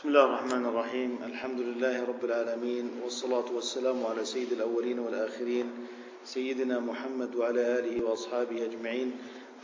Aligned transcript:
بسم 0.00 0.08
الله 0.08 0.24
الرحمن 0.24 0.66
الرحيم 0.66 1.18
الحمد 1.24 1.60
لله 1.60 2.04
رب 2.04 2.24
العالمين 2.24 2.90
والصلاة 3.04 3.52
والسلام 3.52 4.06
على 4.06 4.24
سيد 4.24 4.52
الأولين 4.52 4.98
والآخرين 4.98 5.72
سيدنا 6.24 6.80
محمد 6.80 7.36
وعلى 7.36 7.60
آله 7.78 8.04
وأصحابه 8.04 8.64
أجمعين 8.64 9.12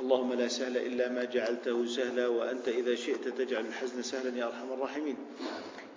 اللهم 0.01 0.33
لا 0.33 0.49
سهل 0.49 0.77
إلا 0.77 1.09
ما 1.09 1.25
جعلته 1.25 1.87
سهلا 1.87 2.29
وأنت 2.29 2.69
إذا 2.69 2.95
شئت 2.95 3.29
تجعل 3.29 3.64
الحزن 3.67 4.03
سهلا 4.03 4.39
يا 4.39 4.46
أرحم 4.46 4.72
الراحمين 4.72 5.17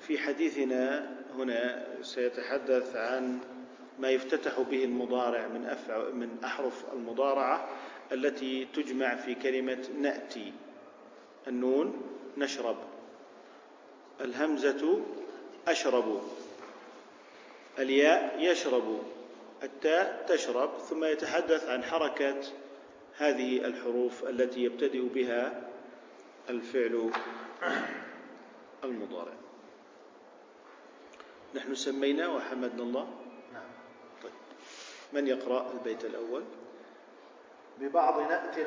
في 0.07 0.17
حديثنا 0.17 1.11
هنا 1.35 1.87
سيتحدث 2.01 2.95
عن 2.95 3.39
ما 3.99 4.09
يفتتح 4.09 4.61
به 4.71 4.83
المضارع 4.83 5.47
من 5.47 5.65
أفع 5.65 6.09
من 6.09 6.29
أحرف 6.43 6.85
المضارعة 6.93 7.69
التي 8.11 8.67
تجمع 8.73 9.15
في 9.15 9.35
كلمة 9.35 9.83
نأتي 10.01 10.53
النون 11.47 12.01
نشرب 12.37 12.88
الهمزة 14.21 15.01
أشرب. 15.67 16.21
الياء 17.79 18.35
يشرب. 18.39 19.03
التاء 19.63 20.25
تشرب. 20.27 20.77
ثم 20.77 21.03
يتحدث 21.03 21.69
عن 21.69 21.83
حركة 21.83 22.41
هذه 23.17 23.65
الحروف 23.65 24.23
التي 24.23 24.63
يبتدئ 24.63 25.01
بها 25.01 25.69
الفعل 26.49 27.11
المضارع. 28.83 29.33
نحن 31.55 31.75
سمينا 31.75 32.27
وحمدنا 32.27 32.83
الله. 32.83 33.07
نعم. 33.53 33.69
طيب. 34.23 34.31
من 35.13 35.27
يقرأ 35.27 35.71
البيت 35.71 36.05
الأول؟ 36.05 36.43
ببعض 37.79 38.19
نأتي 38.21 38.65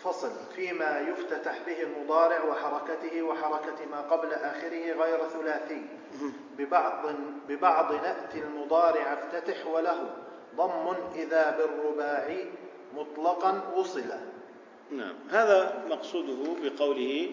الفصل 0.00 0.30
فيما 0.56 1.00
يفتتح 1.08 1.58
به 1.66 1.82
المضارع 1.82 2.44
وحركته 2.44 3.22
وحركة 3.22 3.86
ما 3.90 4.00
قبل 4.00 4.32
آخره 4.32 4.92
غير 4.92 5.28
ثلاثي. 5.28 5.82
ببعض 6.58 7.14
ببعض 7.48 7.92
نأتي 7.92 8.38
المضارع 8.38 9.12
افتتح 9.12 9.66
وله 9.66 10.10
ضم 10.56 10.94
إذا 11.14 11.58
بالرباعي 11.58 12.44
مطلقا 12.96 13.72
وصل. 13.76 14.04
نعم. 14.90 15.14
هذا 15.30 15.84
مقصوده 15.90 16.54
بقوله 16.62 17.30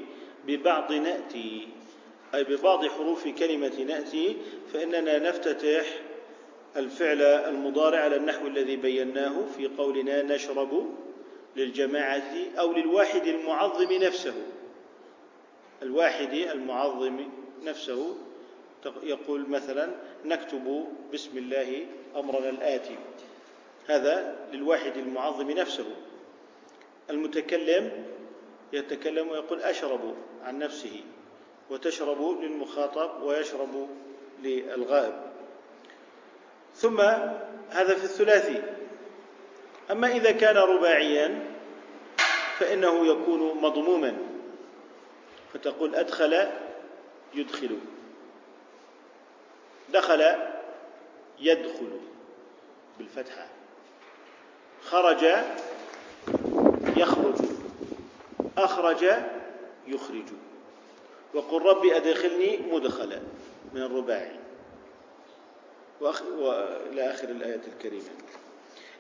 ببعض 0.48 0.92
نأتي 0.92 1.68
أي 2.36 2.44
ببعض 2.44 2.86
حروف 2.86 3.28
كلمة 3.28 3.84
نأتي 3.88 4.38
فإننا 4.74 5.20
نفتتح 5.20 5.86
الفعل 6.78 7.22
المضارع 7.22 8.00
على 8.00 8.16
النحو 8.16 8.48
الذي 8.48 8.76
بيناه 8.76 9.46
في 9.58 9.68
قولنا 9.68 10.24
نشرب 10.24 10.88
للجماعة 11.58 12.34
أو 12.60 12.74
للواحد 12.74 13.28
المعظم 13.28 13.94
نفسه. 13.94 14.34
الواحد 15.82 16.34
المعظم 16.34 17.30
نفسه 17.64 18.16
يقول 19.04 19.50
مثلا 19.50 19.90
نكتب 20.26 20.88
بسم 21.14 21.38
الله 21.38 21.86
أمرنا 22.16 22.50
الآتي. 22.50 22.96
هذا 23.88 24.36
للواحد 24.54 24.98
المعظم 24.98 25.52
نفسه. 25.52 25.86
المتكلم 27.10 28.06
يتكلم 28.74 29.30
ويقول 29.30 29.62
أشرب 29.62 30.16
عن 30.44 30.60
نفسه 30.60 31.02
وتشرب 31.70 32.42
للمخاطب 32.42 33.24
ويشرب 33.24 33.88
للغائب. 34.44 35.14
ثم 36.76 37.02
هذا 37.70 37.96
في 37.96 38.04
الثلاثي. 38.04 38.64
أما 39.92 40.08
إذا 40.08 40.32
كان 40.32 40.58
رباعيا 40.58 41.47
فإنه 42.60 43.08
يكون 43.08 43.62
مضموما. 43.62 44.18
فتقول 45.54 45.96
أدخل 45.96 46.48
يدخل. 47.34 47.80
دخل 49.90 50.36
يدخل 51.40 52.00
بالفتحة. 52.98 53.48
خرج 54.84 55.24
يخرج. 56.98 57.36
أخرج 58.58 59.06
يخرج. 59.88 60.26
وقل 61.34 61.62
رب 61.62 61.86
أدخلني 61.86 62.58
مدخلا 62.58 63.20
من 63.74 63.82
الرباعي. 63.82 64.40
وإلى 66.02 67.12
آخر 67.12 67.30
الآية 67.30 67.62
الكريمة. 67.68 68.10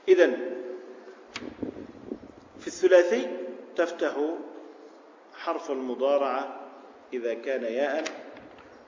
إذا 0.07 0.31
في 2.59 2.67
الثلاثي 2.67 3.46
تفتح 3.77 4.13
حرف 5.37 5.71
المضارعة 5.71 6.59
إذا 7.13 7.33
كان 7.33 7.63
ياء 7.63 8.03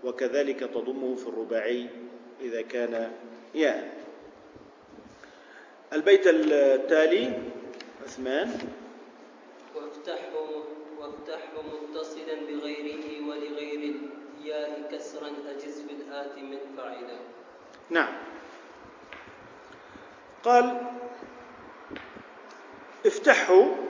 وكذلك 0.03 0.59
تضمه 0.59 1.15
في 1.15 1.27
الرباعي 1.27 1.89
إذا 2.41 2.61
كان 2.61 3.11
ياء. 3.55 3.99
البيت 5.93 6.27
التالي 6.27 7.33
عثمان. 8.03 8.57
وافتحه 9.75 10.33
وافتحه 10.99 11.53
متصلا 11.61 12.35
بغيره 12.35 13.27
ولغير 13.27 13.95
الياء 14.41 14.89
كسرا 14.91 15.31
أجز 15.49 15.81
بالآت 15.81 16.37
من 16.37 16.57
فعلا 16.77 17.17
نعم. 17.89 18.13
قال 20.43 20.81
افتحه 23.05 23.88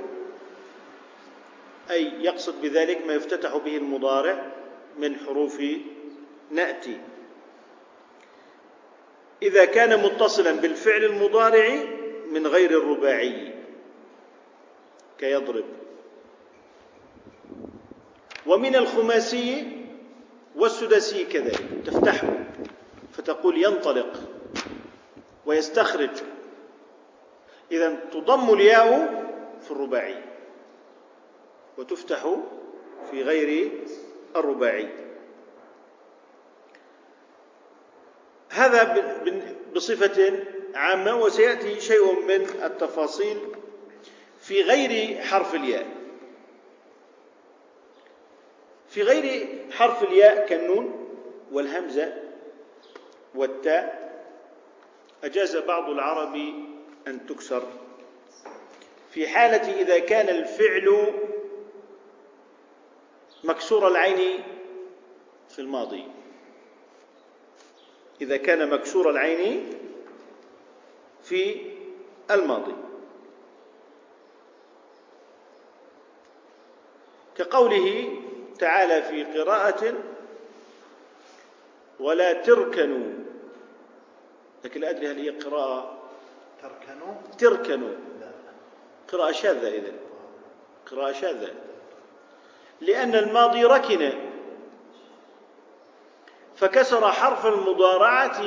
أي 1.91 2.23
يقصد 2.23 2.61
بذلك 2.61 3.05
ما 3.05 3.13
يفتتح 3.13 3.57
به 3.57 3.77
المضارع 3.77 4.51
من 4.97 5.15
حروف 5.15 5.61
نأتي. 6.51 6.97
إذا 9.41 9.65
كان 9.65 10.03
متصلا 10.03 10.51
بالفعل 10.51 11.03
المضارع 11.03 11.83
من 12.31 12.47
غير 12.47 12.69
الرباعي 12.69 13.53
كيضرب. 15.17 15.65
ومن 18.45 18.75
الخماسي 18.75 19.67
والسدسي 20.55 21.25
كذلك 21.25 21.65
تفتحه 21.85 22.29
فتقول 23.13 23.63
ينطلق 23.63 24.13
ويستخرج. 25.45 26.09
إذا 27.71 27.95
تضم 28.11 28.53
الياء 28.53 28.89
في 29.61 29.71
الرباعي. 29.71 30.28
وتفتح 31.79 32.35
في 33.11 33.23
غير 33.23 33.71
الرباعي. 34.35 34.89
هذا 38.49 39.05
بصفة 39.75 40.45
عامة 40.75 41.21
وسيأتي 41.21 41.79
شيء 41.79 42.21
من 42.21 42.41
التفاصيل 42.63 43.37
في 44.41 44.61
غير 44.61 45.21
حرف 45.21 45.55
الياء. 45.55 45.87
في 48.87 49.01
غير 49.01 49.47
حرف 49.71 50.03
الياء 50.03 50.47
كالنون 50.47 51.15
والهمزة 51.51 52.23
والتاء 53.35 54.09
أجاز 55.23 55.57
بعض 55.57 55.89
العرب 55.89 56.35
أن 57.07 57.25
تكسر. 57.25 57.63
في 59.11 59.27
حالة 59.27 59.81
إذا 59.81 59.99
كان 59.99 60.29
الفعل 60.29 61.13
مكسور 63.43 63.87
العين 63.87 64.43
في 65.49 65.59
الماضي. 65.59 66.07
إذا 68.21 68.37
كان 68.37 68.69
مكسور 68.69 69.09
العين 69.09 69.73
في 71.23 71.71
الماضي. 72.31 72.75
كقوله 77.35 78.17
تعالى 78.59 79.01
في 79.01 79.39
قراءة 79.39 79.93
ولا 81.99 82.33
تركنوا. 82.33 83.13
لكن 84.63 84.81
لا 84.81 84.89
أدري 84.89 85.07
هل 85.07 85.19
هي 85.19 85.29
قراءة 85.29 85.99
تركنوا؟ 86.61 87.13
تركنوا. 87.37 87.95
قراءة 89.11 89.31
شاذة 89.31 89.67
إذن. 89.67 89.97
قراءة 90.91 91.11
شاذة. 91.11 91.68
لأن 92.81 93.15
الماضي 93.15 93.63
ركن. 93.63 94.13
فكسر 96.55 97.11
حرف 97.11 97.45
المضارعة 97.45 98.41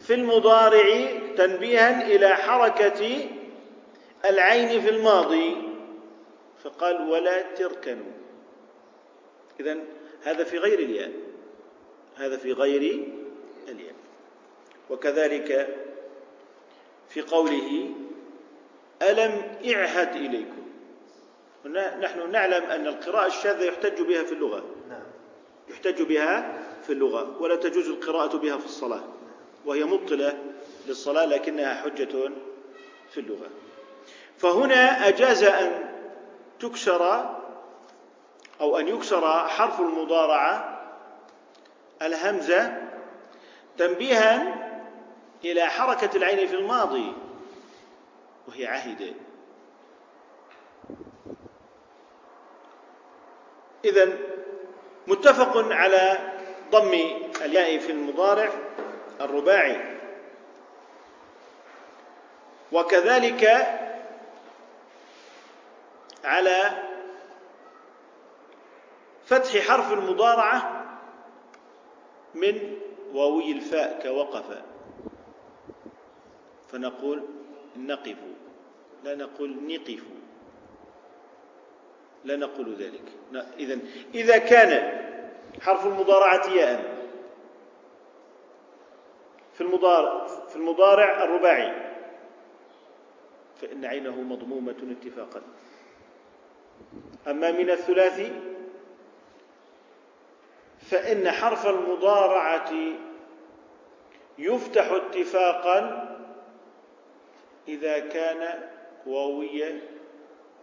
في 0.00 0.14
المضارع 0.14 1.10
تنبيها 1.36 2.06
إلى 2.06 2.28
حركة 2.28 3.28
العين 4.24 4.80
في 4.80 4.88
الماضي. 4.88 5.56
فقال 6.64 7.10
ولا 7.10 7.42
تركنوا. 7.42 8.12
إذن 9.60 9.84
هذا 10.22 10.44
في 10.44 10.58
غير 10.58 10.78
الياء. 10.78 11.12
هذا 12.16 12.36
في 12.36 12.52
غير 12.52 13.04
الياء. 13.68 13.94
وكذلك 14.90 15.76
في 17.08 17.20
قوله 17.20 17.90
ألم 19.02 19.42
إعهد 19.72 20.16
إليكم. 20.16 20.65
نحن 21.72 22.30
نعلم 22.30 22.64
أن 22.64 22.86
القراءة 22.86 23.26
الشاذة 23.26 23.64
يحتج 23.64 24.02
بها 24.02 24.22
في 24.22 24.32
اللغة. 24.32 24.64
نعم. 24.88 25.02
يحتج 25.68 26.02
بها 26.02 26.62
في 26.82 26.92
اللغة 26.92 27.42
ولا 27.42 27.56
تجوز 27.56 27.88
القراءة 27.88 28.36
بها 28.36 28.56
في 28.58 28.64
الصلاة. 28.64 29.02
وهي 29.64 29.84
مبطلة 29.84 30.38
للصلاة 30.86 31.24
لكنها 31.24 31.74
حجة 31.74 32.30
في 33.10 33.20
اللغة. 33.20 33.50
فهنا 34.38 35.08
أجاز 35.08 35.44
أن 35.44 35.90
تكسر 36.60 37.30
أو 38.60 38.78
أن 38.78 38.88
يكسر 38.88 39.48
حرف 39.48 39.80
المضارعة 39.80 40.82
الهمزة 42.02 42.82
تنبيها 43.78 44.62
إلى 45.44 45.66
حركة 45.66 46.16
العين 46.16 46.48
في 46.48 46.56
الماضي 46.56 47.12
وهي 48.48 48.66
عهد. 48.66 49.14
إذا 53.86 54.18
متفق 55.06 55.72
على 55.72 56.18
ضم 56.70 56.92
الياء 57.44 57.78
في 57.78 57.92
المضارع 57.92 58.50
الرباعي. 59.20 59.96
وكذلك 62.72 63.44
على 66.24 66.82
فتح 69.26 69.68
حرف 69.68 69.92
المضارعة 69.92 70.86
من 72.34 72.78
واوي 73.12 73.52
الفاء 73.52 74.00
كوقف. 74.02 74.62
فنقول 76.68 77.22
نقف. 77.76 78.16
لا 79.04 79.14
نقول 79.14 79.56
نقف. 79.62 80.15
لا 82.26 82.36
نقول 82.36 82.74
ذلك. 82.74 83.02
إذا 83.58 83.78
إذا 84.14 84.38
كان 84.38 85.02
حرف 85.60 85.86
المضارعة 85.86 86.50
ياء 86.50 86.96
في 89.54 89.60
المضارع 89.60 90.26
في 90.26 90.56
المضارع 90.56 91.24
الرباعي 91.24 91.92
فإن 93.60 93.84
عينه 93.84 94.22
مضمومة 94.22 94.96
اتفاقا. 95.00 95.42
أما 97.26 97.50
من 97.50 97.70
الثلاثي 97.70 98.32
فإن 100.78 101.30
حرف 101.30 101.66
المضارعة 101.66 102.72
يفتح 104.38 104.90
اتفاقا 104.90 106.06
إذا 107.68 107.98
كان 107.98 108.68
واوي 109.06 109.80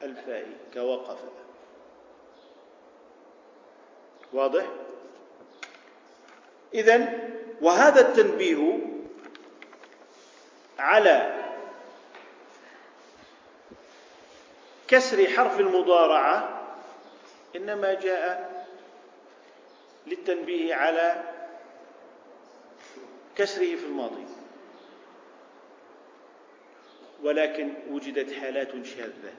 الفاء 0.04 0.48
كوقف. 0.74 1.43
واضح؟ 4.34 4.66
إذا 6.74 7.20
وهذا 7.62 8.02
التنبيه 8.02 8.80
على 10.80 11.44
كسر 14.88 15.28
حرف 15.28 15.60
المضارعة 15.60 16.62
إنما 17.56 17.94
جاء 17.94 18.54
للتنبيه 20.08 20.76
على 20.76 21.24
كسره 23.36 23.76
في 23.76 23.86
الماضي. 23.86 24.26
ولكن 27.24 27.74
وجدت 27.90 28.34
حالات 28.34 28.86
شاذة 28.86 29.34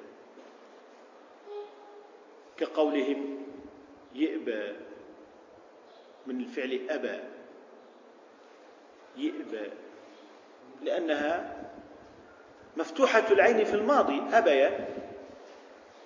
كقولهم 2.57 3.47
يئبى 4.15 4.73
من 6.27 6.41
الفعل 6.41 6.81
أبى. 6.91 7.21
يئبى 9.17 9.71
لأنها 10.83 11.57
مفتوحة 12.77 13.33
العين 13.33 13.65
في 13.65 13.75
الماضي 13.75 14.23
أبيا 14.33 14.89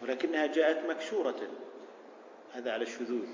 ولكنها 0.02 0.46
جاءت 0.46 0.90
مكسورة 0.90 1.40
هذا 2.52 2.72
على 2.72 2.82
الشذوذ. 2.82 3.28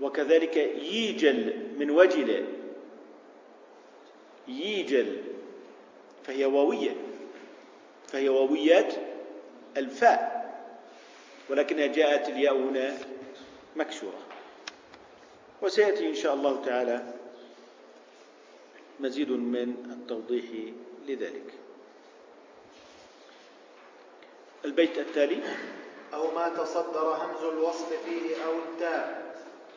وكذلك 0.00 0.56
ييجل 0.56 1.68
من 1.78 1.90
وجل. 1.90 2.46
ييجل. 4.48 5.22
فهي 6.24 6.44
واوية. 6.44 6.96
فهي 8.08 8.28
واويات 8.28 8.94
الفاء. 9.76 10.36
ولكنها 11.50 11.86
جاءت 11.86 12.28
الياء 12.28 12.56
هنا 12.56 12.96
مكسورة 13.76 14.18
وسيأتي 15.62 16.08
إن 16.08 16.14
شاء 16.14 16.34
الله 16.34 16.64
تعالى 16.64 17.12
مزيد 19.00 19.30
من 19.30 19.68
التوضيح 19.92 20.44
لذلك. 21.06 21.54
البيت 24.64 24.98
التالي. 24.98 25.42
أو 26.14 26.34
ما 26.34 26.48
تصدر 26.48 27.14
همز 27.14 27.42
الوصل 27.42 27.86
فيه 28.04 28.44
أو 28.44 28.52
التاء 28.58 29.36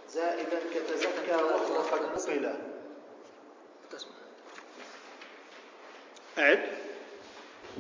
زائدا 0.10 0.60
كتزكى 0.74 1.36
وهو 1.36 1.81
قد 1.81 2.01
نقل 2.01 2.56
أعد. 6.38 6.69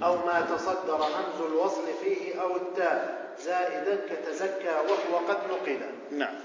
أو 0.03 0.15
ما 0.15 0.41
تصدر 0.55 0.95
همز 0.95 1.41
الوصل 1.41 1.83
فيه 2.03 2.41
أو 2.41 2.55
التاء. 2.55 3.18
زائدا 3.39 3.95
كتزكى 4.09 4.69
وهو 4.69 5.17
قد 5.17 5.51
نقل. 5.51 5.79
نعم. 6.11 6.35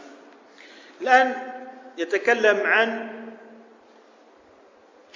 الآن 1.01 1.53
يتكلم 1.99 2.67
عن 2.67 3.11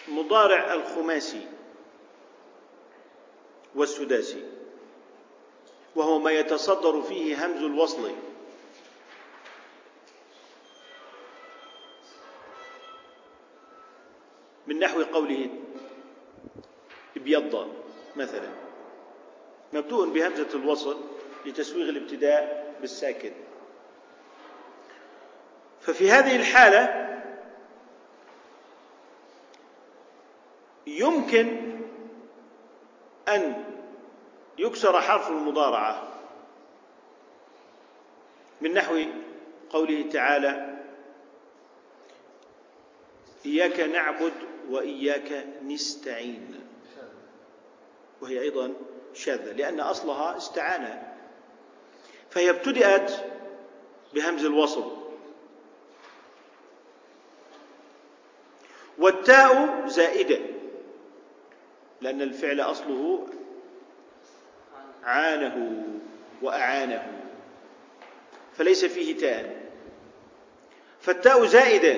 مضارع 0.09 0.73
الخماسي 0.75 1.47
والسداسي 3.75 4.45
وهو 5.97 6.19
ما 6.19 6.31
يتصدر 6.31 7.03
فيه 7.03 7.47
همز 7.47 7.63
الوصل. 7.63 8.11
من 14.67 14.79
نحو 14.79 15.03
قوله 15.03 15.51
ابيض 17.17 17.69
مثلا 18.17 18.49
مبدوء 19.73 20.09
بهمزة 20.09 20.49
الوصل. 20.55 21.18
لتسويغ 21.46 21.88
الابتداء 21.88 22.75
بالساكن. 22.81 23.32
ففي 25.80 26.11
هذه 26.11 26.37
الحالة 26.37 27.09
يمكن 30.87 31.78
أن 33.28 33.64
يكسر 34.59 35.00
حرف 35.00 35.28
المضارعة 35.28 36.09
من 38.61 38.75
نحو 38.75 39.04
قوله 39.71 40.11
تعالى 40.11 40.78
إياك 43.47 43.80
نعبد 43.80 44.33
وإياك 44.71 45.47
نستعين. 45.62 46.64
وهي 48.21 48.40
أيضا 48.40 48.75
شاذة 49.14 49.52
لأن 49.52 49.80
أصلها 49.80 50.37
استعانة. 50.37 51.08
فهي 52.30 52.50
ابتدأت 52.50 53.12
بهمز 54.14 54.44
الوصل. 54.44 54.99
والتاء 58.99 59.82
زائدة 59.87 60.40
لأن 62.00 62.23
الفعل 62.23 62.61
أصله 62.61 63.26
عانه 65.04 65.85
وأعانه 66.42 67.20
فليس 68.56 68.85
فيه 68.85 69.16
تاء. 69.16 69.68
فالتاء 71.00 71.44
زائدة 71.44 71.97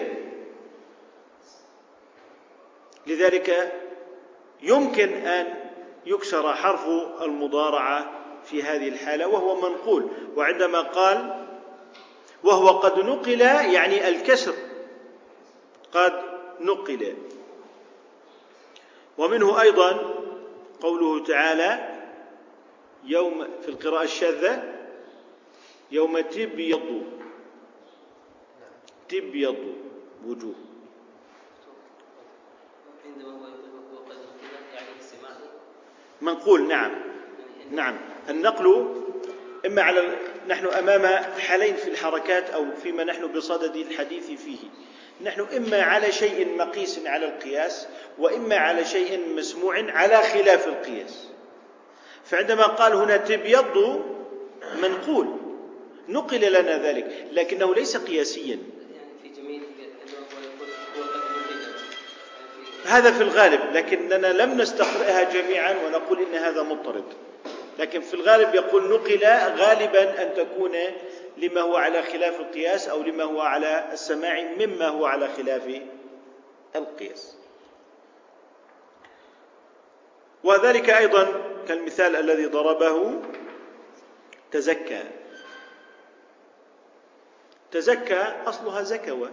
لذلك 3.06 3.72
يمكن 4.62 5.08
أن 5.12 5.70
يكسر 6.06 6.54
حرف 6.54 6.86
المضارعة 7.22 8.19
في 8.50 8.62
هذه 8.62 8.88
الحالة 8.88 9.28
وهو 9.28 9.60
منقول. 9.60 10.08
وعندما 10.36 10.80
قال 10.80 11.46
وهو 12.44 12.68
قد 12.68 12.98
نقل 12.98 13.40
يعني 13.40 14.08
الكسر 14.08 14.54
قد 15.92 16.22
نقل. 16.60 17.16
ومنه 19.18 19.60
أيضا 19.60 20.14
قوله 20.80 21.24
تعالى 21.24 22.00
يوم 23.04 23.46
في 23.62 23.68
القراءة 23.68 24.02
الشاذة 24.02 24.74
يوم 25.90 26.20
تبيض 26.20 27.02
تبيض 29.08 29.74
وجوه. 30.26 30.54
يعني 34.74 34.90
منقول 36.20 36.68
نعم. 36.68 36.92
نعم. 37.70 38.09
النقل 38.28 38.94
إما 39.66 39.82
على 39.82 40.02
نحن 40.48 40.66
أمام 40.66 41.06
حالين 41.38 41.76
في 41.76 41.90
الحركات 41.90 42.50
أو 42.50 42.66
فيما 42.82 43.04
نحن 43.04 43.26
بصدد 43.26 43.76
الحديث 43.76 44.30
فيه. 44.30 44.58
نحن 45.22 45.46
إما 45.56 45.82
على 45.82 46.12
شيء 46.12 46.56
مقيس 46.56 47.00
على 47.06 47.26
القياس 47.26 47.88
وإما 48.18 48.56
على 48.56 48.84
شيء 48.84 49.20
مسموع 49.36 49.92
على 49.92 50.22
خلاف 50.22 50.68
القياس. 50.68 51.28
فعندما 52.24 52.66
قال 52.66 52.92
هنا 52.92 53.16
تبيض 53.16 54.02
منقول 54.82 55.36
نقل 56.08 56.52
لنا 56.52 56.88
ذلك 56.88 57.26
لكنه 57.32 57.74
ليس 57.74 57.96
قياسيا. 57.96 58.58
هذا 62.84 63.10
في 63.12 63.22
الغالب 63.22 63.60
لكننا 63.72 64.26
لم 64.26 64.60
نستقرئها 64.60 65.22
جميعا 65.22 65.76
ونقول 65.86 66.18
إن 66.22 66.34
هذا 66.34 66.62
مضطرد. 66.62 67.04
لكن 67.80 68.00
في 68.00 68.14
الغالب 68.14 68.54
يقول 68.54 68.90
نقل 68.90 69.24
غالبا 69.58 70.22
أن 70.22 70.34
تكون 70.34 70.76
لما 71.36 71.60
هو 71.60 71.76
على 71.76 72.02
خلاف 72.02 72.40
القياس 72.40 72.88
أو 72.88 73.02
لما 73.02 73.24
هو 73.24 73.40
على 73.40 73.88
السماع 73.92 74.42
مما 74.42 74.88
هو 74.88 75.06
على 75.06 75.28
خلاف 75.28 75.80
القياس. 76.76 77.36
وذلك 80.44 80.90
أيضا 80.90 81.28
كالمثال 81.68 82.16
الذي 82.16 82.46
ضربه 82.46 83.22
تزكى. 84.50 85.02
تزكى 87.72 88.22
أصلها 88.46 88.82
زكوى 88.82 89.30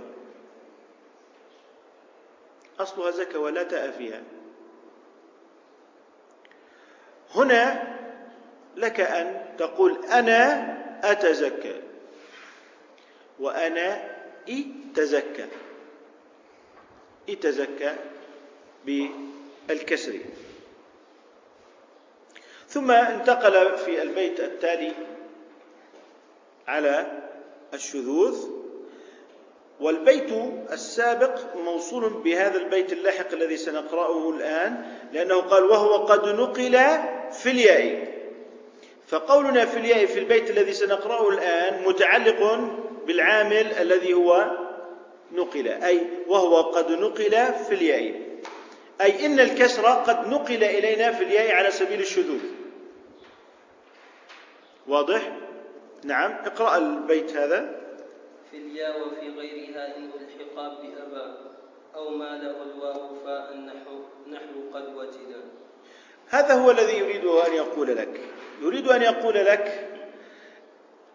أصلها 2.79 3.11
زكى 3.11 3.37
ولا 3.37 3.63
تاء 3.63 3.91
فيها 3.91 4.23
هنا 7.35 7.96
لك 8.77 8.99
أن 8.99 9.45
تقول 9.57 10.05
أنا 10.05 10.77
أتزكى. 11.03 11.81
وأنا 13.39 14.17
إتزكى. 14.49 15.45
إتزكى 17.29 17.95
بالكسر. 19.67 20.19
ثم 22.67 22.91
انتقل 22.91 23.77
في 23.77 24.01
البيت 24.01 24.39
التالي 24.39 24.93
على 26.67 27.21
الشذوذ. 27.73 28.49
والبيت 29.79 30.31
السابق 30.71 31.55
موصول 31.55 32.09
بهذا 32.13 32.57
البيت 32.57 32.93
اللاحق 32.93 33.31
الذي 33.33 33.57
سنقرأه 33.57 34.29
الآن 34.29 34.97
لأنه 35.13 35.41
قال 35.41 35.63
وهو 35.63 35.95
قد 36.05 36.27
نقل 36.27 36.77
في 37.31 37.51
الياء. 37.51 38.16
فقولنا 39.07 39.65
في 39.65 39.77
الياء 39.77 40.05
في 40.05 40.19
البيت 40.19 40.49
الذي 40.49 40.73
سنقرأه 40.73 41.29
الآن 41.29 41.83
متعلق 41.83 42.59
بالعامل 43.05 43.71
الذي 43.73 44.13
هو 44.13 44.51
نقل 45.31 45.67
أي 45.67 46.07
وهو 46.27 46.61
قد 46.61 46.91
نقل 46.91 47.53
في 47.53 47.71
الياء. 47.71 48.21
أي 49.01 49.25
إن 49.25 49.39
الكسر 49.39 49.87
قد 49.87 50.27
نقل 50.27 50.63
إلينا 50.63 51.11
في 51.11 51.23
الياء 51.23 51.55
على 51.55 51.71
سبيل 51.71 51.99
الشذوذ. 51.99 52.41
واضح؟ 54.87 55.37
نعم 56.03 56.31
اقرأ 56.31 56.77
البيت 56.77 57.37
هذا. 57.37 57.81
في 58.51 58.57
الياء 58.57 59.07
وفي 59.07 59.29
غيرها 59.29 59.97
إن 59.97 60.09
الحقا 60.19 60.67
بأبا 60.81 61.37
أو 61.95 62.09
ما 62.09 62.37
له 62.43 62.63
الواو 62.63 63.15
فاء 63.25 63.53
النحو 63.53 63.99
نحو 64.31 64.73
قد 64.73 64.95
وجد. 64.95 65.43
هذا 66.29 66.53
هو 66.53 66.71
الذي 66.71 66.97
يريد 66.97 67.25
أن 67.25 67.53
يقول 67.53 67.97
لك. 67.97 68.19
يريد 68.61 68.87
أن 68.87 69.01
يقول 69.01 69.35
لك 69.35 69.89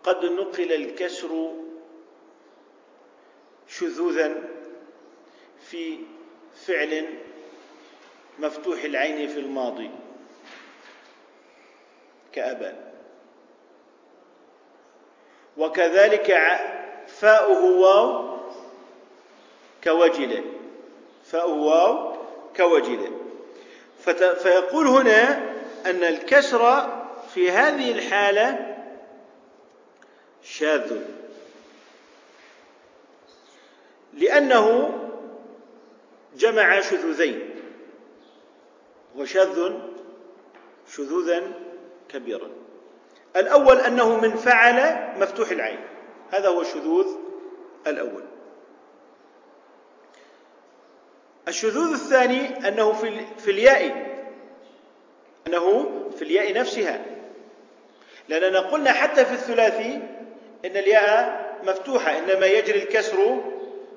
قد 0.05 0.25
نقل 0.25 0.73
الكسر 0.73 1.53
شذوذا 3.69 4.35
في 5.71 5.99
فعل 6.67 7.09
مفتوح 8.39 8.83
العين 8.85 9.29
في 9.29 9.39
الماضي 9.41 9.91
كأبا. 12.33 12.93
وكذلك 15.57 16.39
فاؤه 17.07 17.65
واو 17.65 18.39
كوجل. 19.85 20.45
فاؤه 21.25 21.55
واو 21.63 22.17
كوجل. 22.57 23.13
فت- 23.99 24.39
فيقول 24.39 24.87
هنا 24.87 25.39
أن 25.87 26.05
الكسر 26.05 27.02
في 27.35 27.51
هذه 27.51 27.93
الحالة 27.93 28.77
شاذ. 30.43 30.99
لأنه 34.15 34.99
جمع 36.37 36.81
شذوذين. 36.81 37.51
وشاذ 39.17 39.73
شذوذا 40.89 41.43
كبيرا. 42.09 42.51
الأول 43.37 43.77
أنه 43.77 44.21
من 44.21 44.37
فعل 44.37 45.09
مفتوح 45.21 45.51
العين. 45.51 45.81
هذا 46.31 46.49
هو 46.49 46.61
الشذوذ 46.61 47.07
الأول. 47.87 48.23
الشذوذ 51.49 51.93
الثاني 51.93 52.69
أنه 52.69 52.93
في 52.93 53.09
ال- 53.09 53.39
في 53.39 53.51
الياء. 53.51 54.13
أنه 55.47 55.91
في 56.17 56.23
الياء 56.23 56.53
نفسها. 56.55 57.12
لأننا 58.29 58.61
قلنا 58.61 58.93
حتى 58.93 59.25
في 59.25 59.33
الثلاثي 59.33 60.01
إن 60.65 60.77
الياء 60.77 61.43
مفتوحة 61.63 62.19
إنما 62.19 62.47
يجري 62.47 62.83
الكسر 62.83 63.41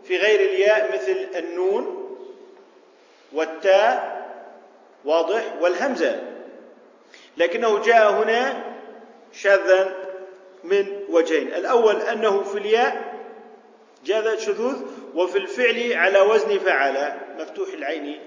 في 0.03 0.17
غير 0.17 0.39
الياء 0.39 0.93
مثل 0.93 1.27
النون 1.39 2.01
والتاء 3.33 4.15
واضح 5.05 5.43
والهمزة. 5.61 6.21
لكنه 7.37 7.79
جاء 7.79 8.11
هنا 8.11 8.63
شاذا 9.33 9.95
من 10.63 10.99
وجهين. 11.09 11.47
الأول 11.47 11.95
أنه 11.95 12.43
في 12.43 12.57
الياء 12.57 13.15
جاء 14.05 14.37
شذوذ 14.37 14.81
وفي 15.15 15.37
الفعل 15.37 15.93
على 15.93 16.19
وزن 16.19 16.59
فعل 16.59 17.13
مفتوح 17.39 17.69
العين 17.73 18.19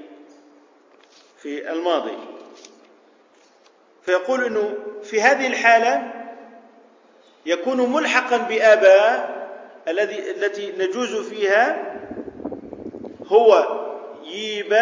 في 1.43 1.71
الماضي. 1.73 2.38
فيقول 4.09 4.45
إنه 4.45 4.75
في 5.03 5.23
هذه 5.23 5.47
الحالة 5.47 6.13
يكون 7.47 7.93
ملحقا 7.93 8.37
بآباء 8.37 9.39
الذي 9.89 10.31
التي 10.31 10.73
نجوز 10.79 11.29
فيها 11.29 11.93
هو 13.27 13.67
ييب 14.25 14.77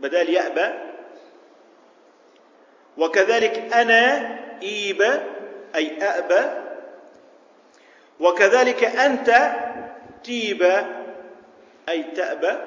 بدل 0.00 0.30
يأبى 0.30 0.74
وكذلك 2.98 3.74
أنا 3.74 4.38
إيب 4.62 5.02
أي 5.74 6.02
أأبى 6.02 6.62
وكذلك 8.20 8.84
أنت 8.84 9.52
تيب 10.24 10.62
أي 11.88 12.02
تأبى 12.02 12.58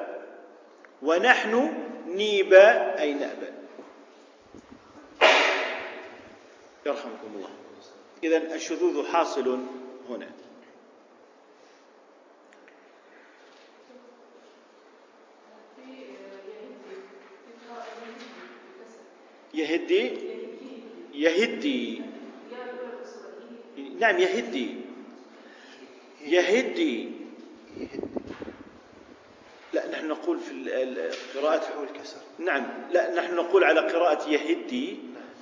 ونحن 1.02 1.74
نيب 2.08 2.54
أي 3.00 3.14
نأبى 3.14 3.59
يرحمكم 6.90 7.30
الله. 7.36 7.50
إذا 8.24 8.56
الشذوذ 8.56 9.08
حاصل 9.08 9.60
هنا. 10.10 10.32
يهدي. 19.54 20.12
يهدي. 21.14 22.02
نعم 24.00 24.20
يهدي. 24.20 24.76
يهدي. 26.22 27.12
لا 29.74 29.88
نحن 29.92 30.08
نقول 30.08 30.40
في 30.40 30.54
قراءة 31.36 31.74
هو 31.78 31.84
الكسر. 31.84 32.22
نعم 32.40 32.68
لا 32.92 33.16
نحن 33.16 33.36
نقول 33.36 33.64
على 33.64 33.80
قراءة 33.80 34.30
يهدي 34.30 34.98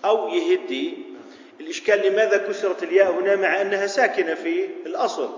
أو 0.05 0.29
يهدي. 0.29 1.06
الإشكال 1.59 2.11
لماذا 2.11 2.37
كسرت 2.37 2.83
الياء 2.83 3.11
هنا 3.11 3.35
مع 3.35 3.61
أنها 3.61 3.87
ساكنة 3.87 4.33
في 4.33 4.65
الأصل؟ 4.85 5.29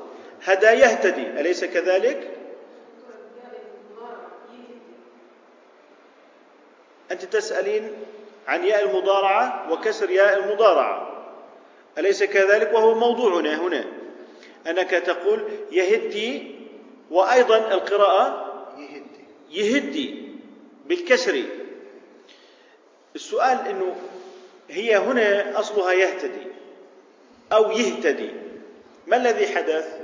هدى 0.43 0.65
يهتدي 0.65 1.21
أليس 1.21 1.65
كذلك؟ 1.65 2.31
أنت 7.11 7.25
تسألين 7.25 7.91
عن 8.47 8.63
ياء 8.63 8.89
المضارعة 8.89 9.71
وكسر 9.71 10.09
ياء 10.09 10.39
المضارعة. 10.39 11.25
أليس 11.97 12.23
كذلك؟ 12.23 12.73
وهو 12.73 12.95
موضوعنا 12.95 13.61
هنا. 13.61 13.85
أنك 14.67 14.89
تقول 14.89 15.49
يهدي 15.71 16.55
وأيضا 17.11 17.57
القراءة 17.57 18.45
يهدي. 18.77 19.25
يهدي 19.49 20.29
بالكسر. 20.85 21.43
السؤال 23.15 23.67
إنه 23.67 23.95
هي 24.69 24.97
هنا 24.97 25.59
أصلها 25.59 25.91
يهتدي 25.91 26.47
أو 27.51 27.71
يهتدي. 27.71 28.31
ما 29.07 29.17
الذي 29.17 29.47
حدث؟ 29.47 29.99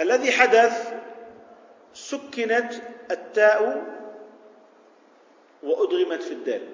الذي 0.00 0.32
حدث 0.32 0.92
سكنت 1.94 2.72
التاء 3.10 3.86
وأدغمت 5.62 6.22
في 6.22 6.32
الدال. 6.32 6.68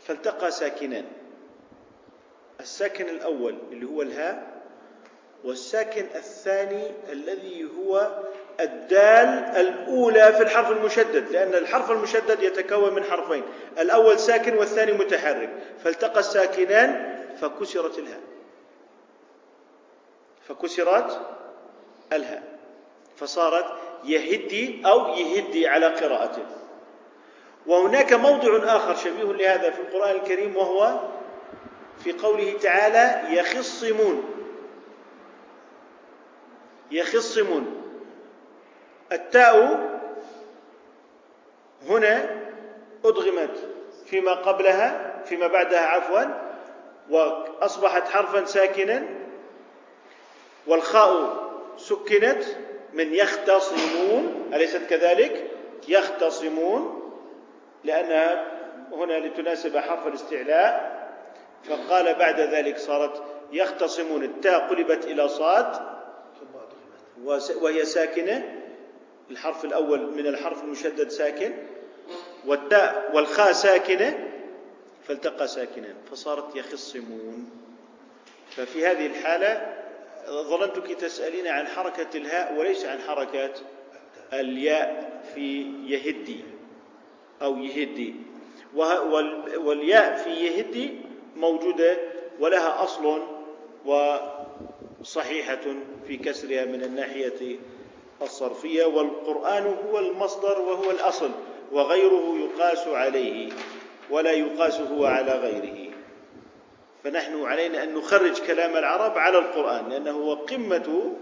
فالتقى 0.00 0.50
ساكنان. 0.50 1.04
الساكن 2.60 3.08
الأول 3.08 3.58
اللي 3.72 3.86
هو 3.86 4.02
الهاء 4.02 4.62
والساكن 5.44 6.04
الثاني 6.14 6.90
الذي 7.12 7.68
هو 7.78 8.22
الدال 8.60 9.28
الأولى 9.56 10.32
في 10.32 10.42
الحرف 10.42 10.70
المشدد 10.70 11.30
لأن 11.32 11.54
الحرف 11.54 11.90
المشدد 11.90 12.42
يتكون 12.42 12.94
من 12.94 13.04
حرفين 13.04 13.42
الأول 13.78 14.18
ساكن 14.18 14.56
والثاني 14.56 14.92
متحرك 14.92 15.50
فالتقى 15.84 16.20
الساكنان 16.20 17.18
فكسرت 17.40 17.98
الهاء. 17.98 18.20
فكسرت 20.48 21.20
الهاء 22.12 22.42
فصارت 23.16 23.66
يهدي 24.04 24.82
أو 24.86 25.08
يهدي 25.08 25.68
على 25.68 25.86
قراءته. 25.86 26.46
وهناك 27.66 28.12
موضع 28.12 28.76
آخر 28.76 28.94
شبيه 28.96 29.32
لهذا 29.32 29.70
في 29.70 29.80
القرآن 29.80 30.16
الكريم 30.16 30.56
وهو 30.56 31.00
في 32.04 32.12
قوله 32.12 32.58
تعالى 32.58 33.36
يخصمون. 33.36 34.24
يخصمون. 36.90 37.83
التاء 39.14 39.80
هنا 41.88 42.40
أدغمت 43.04 43.68
فيما 44.06 44.34
قبلها 44.34 45.20
فيما 45.24 45.46
بعدها 45.46 45.80
عفوا 45.86 46.22
وأصبحت 47.10 48.08
حرفا 48.08 48.44
ساكنا 48.44 49.04
والخاء 50.66 51.44
سكنت 51.76 52.44
من 52.92 53.14
يختصمون 53.14 54.50
أليست 54.54 54.82
كذلك؟ 54.90 55.50
يختصمون 55.88 57.12
لأنها 57.84 58.46
هنا 58.92 59.12
لتناسب 59.12 59.78
حرف 59.78 60.06
الاستعلاء 60.06 60.94
فقال 61.64 62.14
بعد 62.14 62.40
ذلك 62.40 62.78
صارت 62.78 63.22
يختصمون 63.52 64.22
التاء 64.22 64.58
قلبت 64.68 65.04
إلى 65.04 65.28
صاد 65.28 65.76
وهي 67.60 67.84
ساكنة 67.84 68.63
الحرف 69.30 69.64
الأول 69.64 70.14
من 70.14 70.26
الحرف 70.26 70.64
المشدد 70.64 71.08
ساكن 71.08 71.52
والتاء 72.46 73.10
والخاء 73.14 73.52
ساكنة 73.52 74.28
فالتقى 75.08 75.48
ساكنان 75.48 75.94
فصارت 76.10 76.56
يخصمون. 76.56 77.50
ففي 78.50 78.86
هذه 78.86 79.06
الحالة 79.06 79.74
ظننتك 80.28 80.86
تسألين 80.86 81.46
عن 81.46 81.66
حركة 81.66 82.16
الهاء 82.16 82.54
وليس 82.58 82.84
عن 82.84 82.98
حركة 82.98 83.52
الياء 84.32 85.22
في 85.34 85.62
يهدي 85.86 86.40
أو 87.42 87.56
يهدي. 87.56 88.14
والياء 89.56 90.16
في 90.16 90.30
يهدي 90.30 90.90
موجودة 91.36 91.96
ولها 92.40 92.82
أصل 92.82 93.22
وصحيحة 95.00 95.60
في 96.06 96.16
كسرها 96.16 96.64
من 96.64 96.82
الناحية 96.82 97.58
الصرفية 98.22 98.84
والقرآن 98.84 99.76
هو 99.86 99.98
المصدر 99.98 100.60
وهو 100.60 100.90
الأصل 100.90 101.30
وغيره 101.72 102.36
يقاس 102.38 102.88
عليه 102.88 103.52
ولا 104.10 104.32
يقاس 104.32 104.80
هو 104.80 105.06
على 105.06 105.32
غيره. 105.32 105.94
فنحن 107.04 107.44
علينا 107.44 107.82
أن 107.82 107.94
نخرج 107.94 108.40
كلام 108.46 108.76
العرب 108.76 109.18
على 109.18 109.38
القرآن 109.38 109.88
لأنه 109.88 110.10
هو 110.10 110.34
قمة 110.34 111.16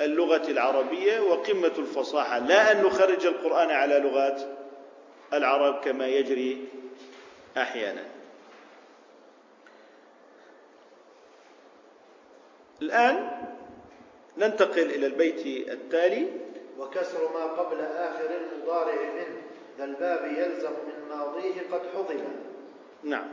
اللغة 0.00 0.50
العربية 0.50 1.20
وقمة 1.20 1.72
الفصاحة. 1.78 2.38
لا 2.38 2.72
أن 2.72 2.82
نخرج 2.82 3.26
القرآن 3.26 3.70
على 3.70 3.98
لغات 3.98 4.42
العرب 5.32 5.80
كما 5.84 6.06
يجري 6.06 6.68
أحيانا. 7.56 8.04
الآن 12.82 13.51
ننتقل 14.36 14.90
إلى 14.90 15.06
البيت 15.06 15.46
التالي. 15.68 16.28
وكسر 16.78 17.32
ما 17.34 17.44
قبل 17.44 17.80
آخر 17.80 18.30
المضارع 18.30 18.94
منه 18.94 19.42
ذا 19.78 19.84
الباب 19.84 20.24
يلزم 20.24 20.70
من 20.70 21.08
ماضيه 21.08 21.60
قد 21.72 21.80
حضن. 21.94 22.24
نعم. 23.02 23.28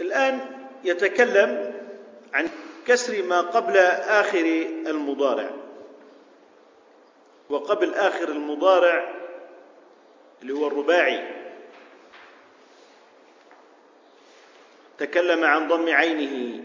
الآن 0.00 0.40
يتكلم 0.84 1.74
عن 2.32 2.48
كسر 2.86 3.22
ما 3.22 3.40
قبل 3.40 3.76
آخر 3.76 4.66
المضارع. 4.86 5.50
وقبل 7.50 7.94
آخر 7.94 8.28
المضارع 8.28 9.14
اللي 10.42 10.52
هو 10.52 10.66
الرباعي. 10.66 11.44
تكلم 14.98 15.44
عن 15.44 15.68
ضم 15.68 15.88
عينه. 15.88 16.64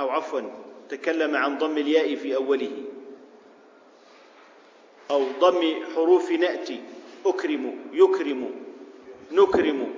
أو 0.00 0.10
عفوا 0.10 0.40
تكلم 0.88 1.36
عن 1.36 1.58
ضم 1.58 1.78
الياء 1.78 2.14
في 2.14 2.36
أوله. 2.36 2.84
أو 5.10 5.24
ضم 5.40 5.84
حروف 5.94 6.30
نأتي 6.30 6.80
أكرم 7.26 7.76
يكرم 7.92 8.50
نكرم. 9.32 9.94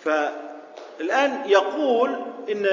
فالآن 0.00 1.50
يقول 1.50 2.10
إن 2.50 2.66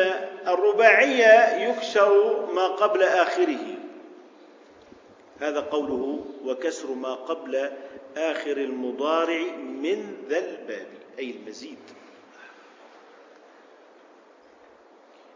الرباعية 0.48 1.70
يكسر 1.70 2.46
ما 2.54 2.68
قبل 2.68 3.04
آخره. 3.04 3.76
هذا 5.40 5.60
قوله 5.60 6.26
وكسر 6.46 6.94
ما 6.94 7.14
قبل 7.14 7.72
آخر 8.18 8.58
المضارع 8.58 9.42
من 9.58 10.18
ذا 10.30 10.38
الباب. 10.40 10.99
أي 11.20 11.32
المزيد 11.32 11.78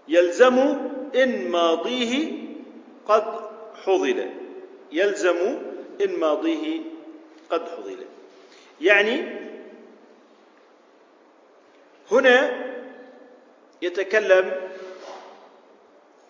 يلزم 0.07 0.57
إن 1.15 1.47
ماضيه 1.51 2.31
قد 3.07 3.49
حضل 3.85 4.29
يلزم 4.91 5.59
إن 6.01 6.19
ماضيه 6.19 6.81
قد 7.49 7.69
حضل 7.69 8.05
يعني 8.81 9.43
هنا 12.11 12.63
يتكلم 13.81 14.71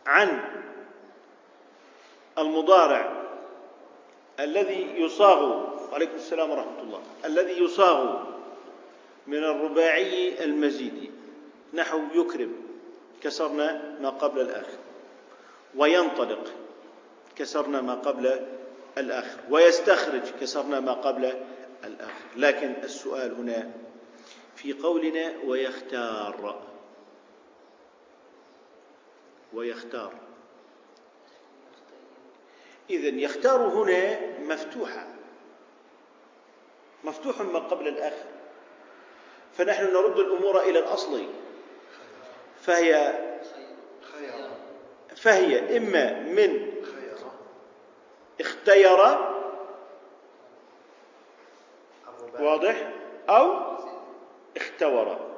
عن 0.05 0.41
المضارع 2.37 3.23
الذي 4.39 4.93
يصاغ 4.95 5.63
عليكم 5.93 6.15
السلام 6.15 6.49
ورحمة 6.51 6.81
الله 6.81 7.01
الذي 7.25 7.63
يصاغ 7.63 8.32
من 9.27 9.37
الرباعي 9.37 10.43
المزيد 10.43 11.11
نحو 11.73 12.01
يكرم 12.13 12.55
كسرنا 13.21 13.99
ما 14.01 14.09
قبل 14.09 14.41
الآخر. 14.41 14.77
وينطلق 15.75 16.53
كسرنا 17.35 17.81
ما 17.81 17.93
قبل 17.93 18.47
الآخر. 18.97 19.39
ويستخرج 19.49 20.21
كسرنا 20.41 20.79
ما 20.79 20.93
قبل 20.93 21.43
الآخر. 21.83 22.23
لكن 22.35 22.73
السؤال 22.83 23.33
هنا 23.33 23.71
في 24.55 24.73
قولنا 24.73 25.33
ويختار. 25.45 26.63
ويختار. 29.53 30.13
إذا 32.89 33.07
يختار 33.07 33.61
هنا 33.61 34.19
مفتوحة 34.39 35.07
مفتوح 37.03 37.41
ما 37.41 37.59
قبل 37.59 37.87
الآخر. 37.87 38.42
فنحن 39.57 39.83
نرد 39.93 40.19
الأمور 40.19 40.61
إلى 40.61 40.79
الأصل. 40.79 41.25
فهي 42.61 43.13
فهي 45.15 45.77
إما 45.77 46.19
من 46.19 46.71
اختير 48.41 48.99
واضح 52.39 52.93
أو 53.29 53.77
اختور. 54.57 55.33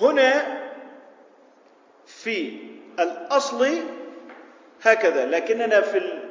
هنا 0.00 0.62
في 2.06 2.58
الأصل 3.00 3.78
هكذا 4.82 5.26
لكننا 5.26 5.80
في 5.80 6.21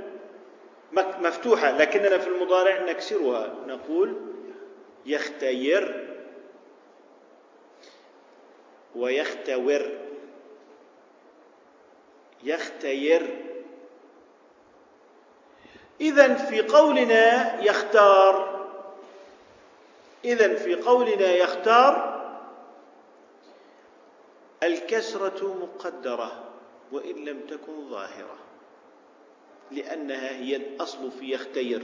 مفتوحة 0.93 1.71
لكننا 1.71 2.17
في 2.17 2.27
المضارع 2.27 2.82
نكسرها. 2.82 3.54
نقول 3.67 4.15
يختير 5.06 6.08
ويختور. 8.95 9.82
يختير. 12.43 13.38
إذا 16.01 16.34
في 16.34 16.62
قولنا 16.62 17.63
يختار. 17.63 18.62
إذا 20.25 20.56
في 20.56 20.75
قولنا 20.75 21.32
يختار. 21.32 22.12
الكسرة 24.63 25.54
مقدرة 25.62 26.49
وإن 26.91 27.25
لم 27.25 27.39
تكن 27.39 27.89
ظاهرة. 27.89 28.51
لأنها 29.71 30.29
هي 30.29 30.55
الأصل 30.55 31.12
في 31.12 31.31
يختير. 31.31 31.81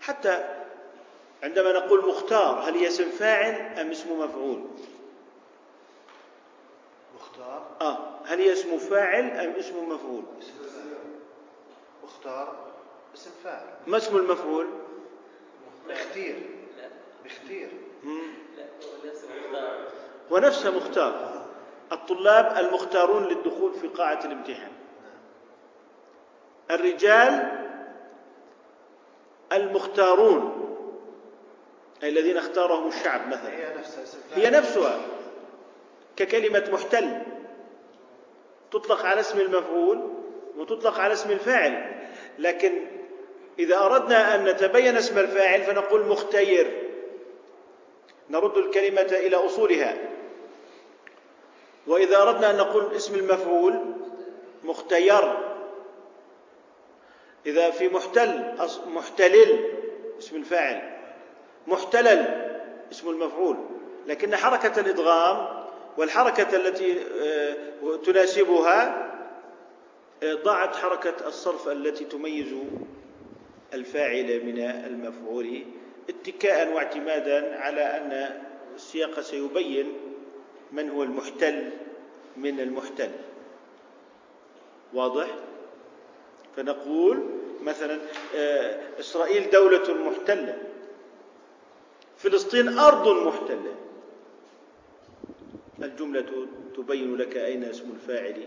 حتى 0.00 0.64
عندما 1.42 1.72
نقول 1.72 2.08
مختار 2.08 2.68
هل 2.68 2.74
هي 2.74 2.88
اسم 2.88 3.10
فاعل 3.10 3.78
أم 3.80 3.90
اسم 3.90 4.20
مفعول؟ 4.20 4.64
مختار. 7.16 7.66
آه 7.80 8.18
هل 8.26 8.40
هي 8.40 8.52
اسم 8.52 8.78
فاعل 8.78 9.24
أم 9.24 9.50
اسم 9.50 9.88
مفعول؟ 9.88 10.22
مختار. 12.04 12.56
اسم 13.14 13.30
فاعل. 13.44 13.66
ما 13.86 13.96
اسم 13.96 14.16
المفعول؟ 14.16 14.66
بختير 15.88 16.38
لا 16.78 16.88
بختير 17.24 17.70
مم. 18.04 18.32
لا 18.56 18.64
هو 18.64 19.06
نفس 19.08 19.24
المختار. 19.24 19.88
هو 20.32 20.38
نفسه 20.38 20.76
مختار 20.76 21.46
الطلاب 21.92 22.56
المختارون 22.58 23.24
للدخول 23.24 23.74
في 23.74 23.88
قاعة 23.88 24.24
الامتحان. 24.24 24.72
الرجال 26.70 27.58
المختارون 29.52 30.64
أي 32.02 32.08
الذين 32.08 32.36
اختارهم 32.36 32.88
الشعب 32.88 33.28
مثلا. 33.28 33.50
هي 34.34 34.50
نفسها 34.50 35.00
ككلمة 36.16 36.68
محتل. 36.72 37.22
تطلق 38.70 39.04
على 39.06 39.20
اسم 39.20 39.40
المفعول 39.40 40.12
وتطلق 40.56 40.98
على 40.98 41.12
اسم 41.12 41.30
الفاعل. 41.30 42.02
لكن 42.38 42.86
إذا 43.58 43.78
أردنا 43.78 44.34
أن 44.34 44.44
نتبين 44.44 44.96
اسم 44.96 45.18
الفاعل 45.18 45.62
فنقول 45.62 46.06
مختير. 46.06 46.82
نرد 48.30 48.56
الكلمة 48.56 49.00
إلى 49.12 49.36
أصولها. 49.36 49.96
وإذا 51.86 52.22
أردنا 52.22 52.50
أن 52.50 52.56
نقول 52.56 52.94
اسم 52.96 53.14
المفعول 53.14 53.94
مختير. 54.64 55.48
إذا 57.46 57.70
في 57.70 57.88
محتل 57.88 58.54
محتلل 58.86 59.64
اسم 60.18 60.36
الفاعل. 60.36 60.96
محتلل 61.66 62.48
اسم 62.92 63.10
المفعول. 63.10 63.56
لكن 64.06 64.36
حركة 64.36 64.80
الإدغام 64.80 65.64
والحركة 65.98 66.56
التي 66.56 66.96
آه، 67.22 67.96
تناسبها 68.04 69.08
آه، 70.22 70.34
ضاعت 70.34 70.76
حركة 70.76 71.28
الصرف 71.28 71.68
التي 71.68 72.04
تميز 72.04 72.54
الفاعل 73.74 74.44
من 74.44 74.58
المفعول 74.60 75.64
اتكاء 76.08 76.72
واعتمادا 76.72 77.58
على 77.60 77.80
أن 77.80 78.40
السياق 78.74 79.20
سيبين 79.20 79.92
من 80.72 80.90
هو 80.90 81.02
المحتل 81.02 81.70
من 82.36 82.60
المحتل. 82.60 83.10
واضح؟ 84.94 85.26
فنقول 86.58 87.24
مثلا 87.62 87.98
آه، 88.36 88.80
إسرائيل 89.00 89.50
دولة 89.50 89.94
محتلة. 89.94 90.58
فلسطين 92.16 92.78
أرض 92.78 93.08
محتلة. 93.08 93.74
الجملة 95.82 96.46
تبين 96.76 97.16
لك 97.16 97.36
أين 97.36 97.64
اسم 97.64 97.90
الفاعل 97.90 98.44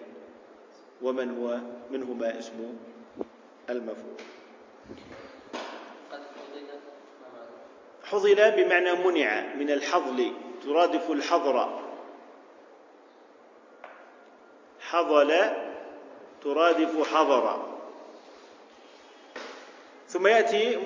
ومن 1.01 1.37
هو 1.37 1.57
منهما 1.91 2.39
اسم 2.39 2.77
المفعول. 3.69 4.21
حضل 8.03 8.51
بمعنى 8.51 8.93
منع 8.93 9.55
من 9.55 9.71
الحضل 9.71 10.31
ترادف 10.63 11.11
الحضر. 11.11 11.79
حضل 14.79 15.49
ترادف 16.43 17.13
حضر. 17.13 17.70
ثم 20.11 20.27
يأتي 20.27 20.77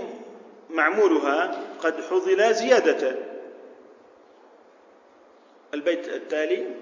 معمولها 0.70 1.62
قد 1.80 2.02
حضل 2.02 2.54
زيادة. 2.54 3.16
البيت 5.74 6.08
التالي. 6.08 6.76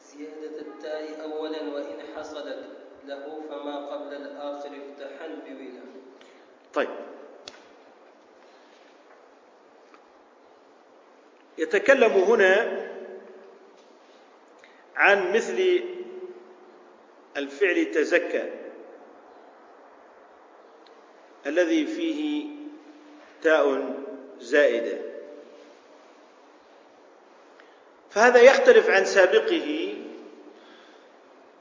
زيادة 0.00 0.60
التاء 0.60 1.22
أولا 1.22 1.62
وإن 1.62 1.98
حصلت 2.16 2.58
له 3.06 3.40
فما 3.50 3.86
قبل 3.86 4.14
الآخر 4.14 4.68
افتحا 4.68 5.26
بولا 5.26 5.80
طيب. 6.74 6.88
يتكلم 11.58 12.12
هنا 12.12 12.86
عن 14.96 15.32
مثل 15.32 15.80
الفعل 17.36 17.90
تزكى. 17.90 18.65
الذي 21.46 21.86
فيه 21.86 22.46
تاء 23.42 23.94
زائدة. 24.40 24.98
فهذا 28.10 28.40
يختلف 28.40 28.90
عن 28.90 29.04
سابقه 29.04 29.94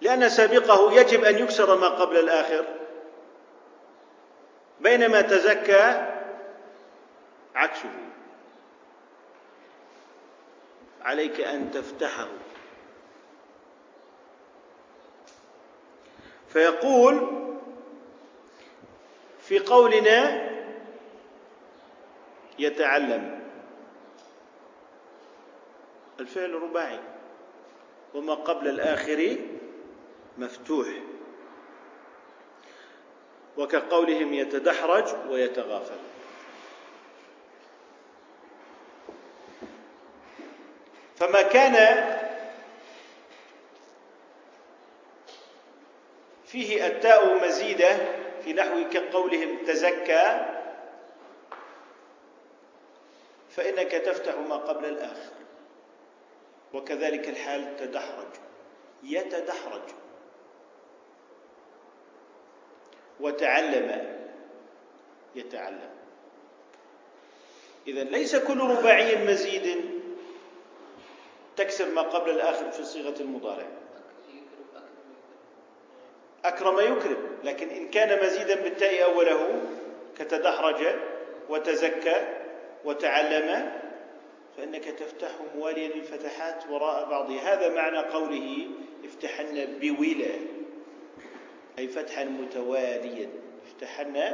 لأن 0.02 0.30
سابقه 0.30 0.94
يجب 0.94 1.24
أن 1.24 1.38
يكسر 1.38 1.78
ما 1.78 1.88
قبل 1.88 2.18
الآخر. 2.18 2.66
بينما 4.82 5.22
تزكى 5.22 6.12
عكسه. 7.56 7.92
عليك 11.02 11.42
أن 11.42 11.72
تفتحه. 11.72 12.28
فيقول 16.50 17.45
في 19.48 19.60
قولنا 19.60 20.50
يتعلم. 22.60 23.46
الفعل 26.20 26.54
رباعي. 26.54 27.00
وما 28.14 28.34
قبل 28.34 28.68
الآخر 28.68 29.38
مفتوح. 30.38 30.88
وكقولهم 33.58 34.34
يتدحرج 34.34 35.06
ويتغافل. 35.30 36.00
فما 41.16 41.42
كان 41.42 42.06
فيه 46.46 46.88
التاء 46.88 47.46
مزيدة 47.46 48.25
في 48.46 48.54
نحو 48.54 48.90
كقولهم 48.90 49.66
تزكى 49.66 50.46
فإنك 53.50 53.92
تفتح 53.92 54.36
ما 54.36 54.56
قبل 54.56 54.86
الآخر 54.86 55.34
وكذلك 56.74 57.30
الحال 57.30 57.78
تدحرج 57.78 58.28
يتدحرج. 59.04 59.82
وتعلم 63.20 64.20
يتعلم. 65.36 65.90
إذا 67.88 68.04
ليس 68.04 68.36
كل 68.36 68.60
رباعي 68.60 69.26
مزيد 69.26 69.86
تكسر 71.56 71.90
ما 71.90 72.02
قبل 72.02 72.30
الآخر 72.30 72.72
في 72.72 72.84
صيغة 72.84 73.22
المضارع. 73.22 73.68
أكرم 76.48 76.80
يكرم. 76.80 77.18
لكن 77.44 77.70
إن 77.70 77.90
كان 77.90 78.26
مزيدا 78.26 78.56
بالتاء 78.64 79.04
أوله 79.04 79.62
كتدحرج 80.18 80.86
وتزكى 81.50 82.28
وتعلم 82.86 83.72
فإنك 84.58 84.84
تفتح 84.84 85.30
مواليا 85.56 85.88
للفتحات 85.88 86.64
وراء 86.70 87.10
بعضها. 87.10 87.54
هذا 87.54 87.76
معنى 87.76 87.98
قوله 87.98 88.68
افتحن 89.06 89.80
بولا 89.82 90.36
أي 91.80 91.88
فتحا 91.88 92.24
متواليا. 92.24 93.30
افتحن 93.68 94.34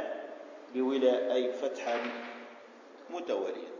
بولا 0.74 1.34
أي 1.34 1.52
فتحا 1.52 1.98
متواليا. 3.10 3.72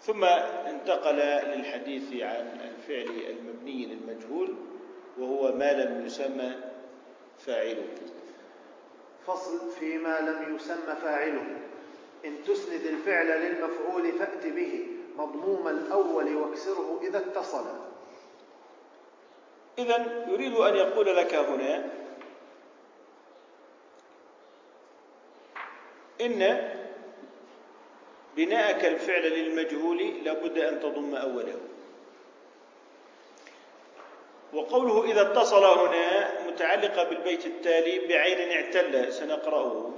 ثم 0.00 0.24
انتقل 0.24 1.16
للحديث 1.16 2.22
عن 2.22 2.60
الفعل 2.70 3.30
المبني 3.30 3.86
للمجهول. 3.86 4.54
وهو 5.18 5.52
ما 5.52 5.72
لم 5.72 6.06
يسمى 6.06 6.54
فاعله. 7.38 7.88
فصل 9.26 9.70
فيما 9.70 10.20
لم 10.20 10.56
يسمى 10.56 10.94
فاعله. 11.02 11.58
إن 12.24 12.44
تسند 12.46 12.86
الفعل 12.86 13.26
للمفعول 13.26 14.12
فأت 14.12 14.46
به 14.46 14.86
مضموم 15.16 15.68
الأول 15.68 16.36
واكسره 16.36 17.00
إذا 17.02 17.18
اتصل. 17.18 17.64
إذا 19.78 20.26
يريد 20.28 20.54
أن 20.54 20.76
يقول 20.76 21.16
لك 21.16 21.34
هنا 21.34 21.90
إن 26.20 26.70
بناءك 28.36 28.84
الفعل 28.84 29.22
للمجهول 29.22 30.24
لابد 30.24 30.58
أن 30.58 30.80
تضم 30.80 31.14
أوله 31.14 31.60
وقوله 34.52 35.04
إذا 35.12 35.20
اتصل 35.20 35.64
هنا 35.64 36.40
متعلقة 36.46 37.04
بالبيت 37.04 37.46
التالي 37.46 38.06
بعين 38.06 38.52
اعتل 38.52 39.12
سنقرأه 39.12 39.90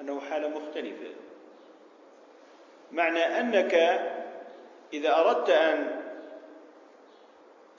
أنه 0.00 0.20
حالة 0.20 0.48
مختلفة 0.48 1.10
معنى 2.92 3.40
أنك 3.40 3.74
إذا 4.92 5.16
أردت 5.16 5.50
أن 5.50 6.00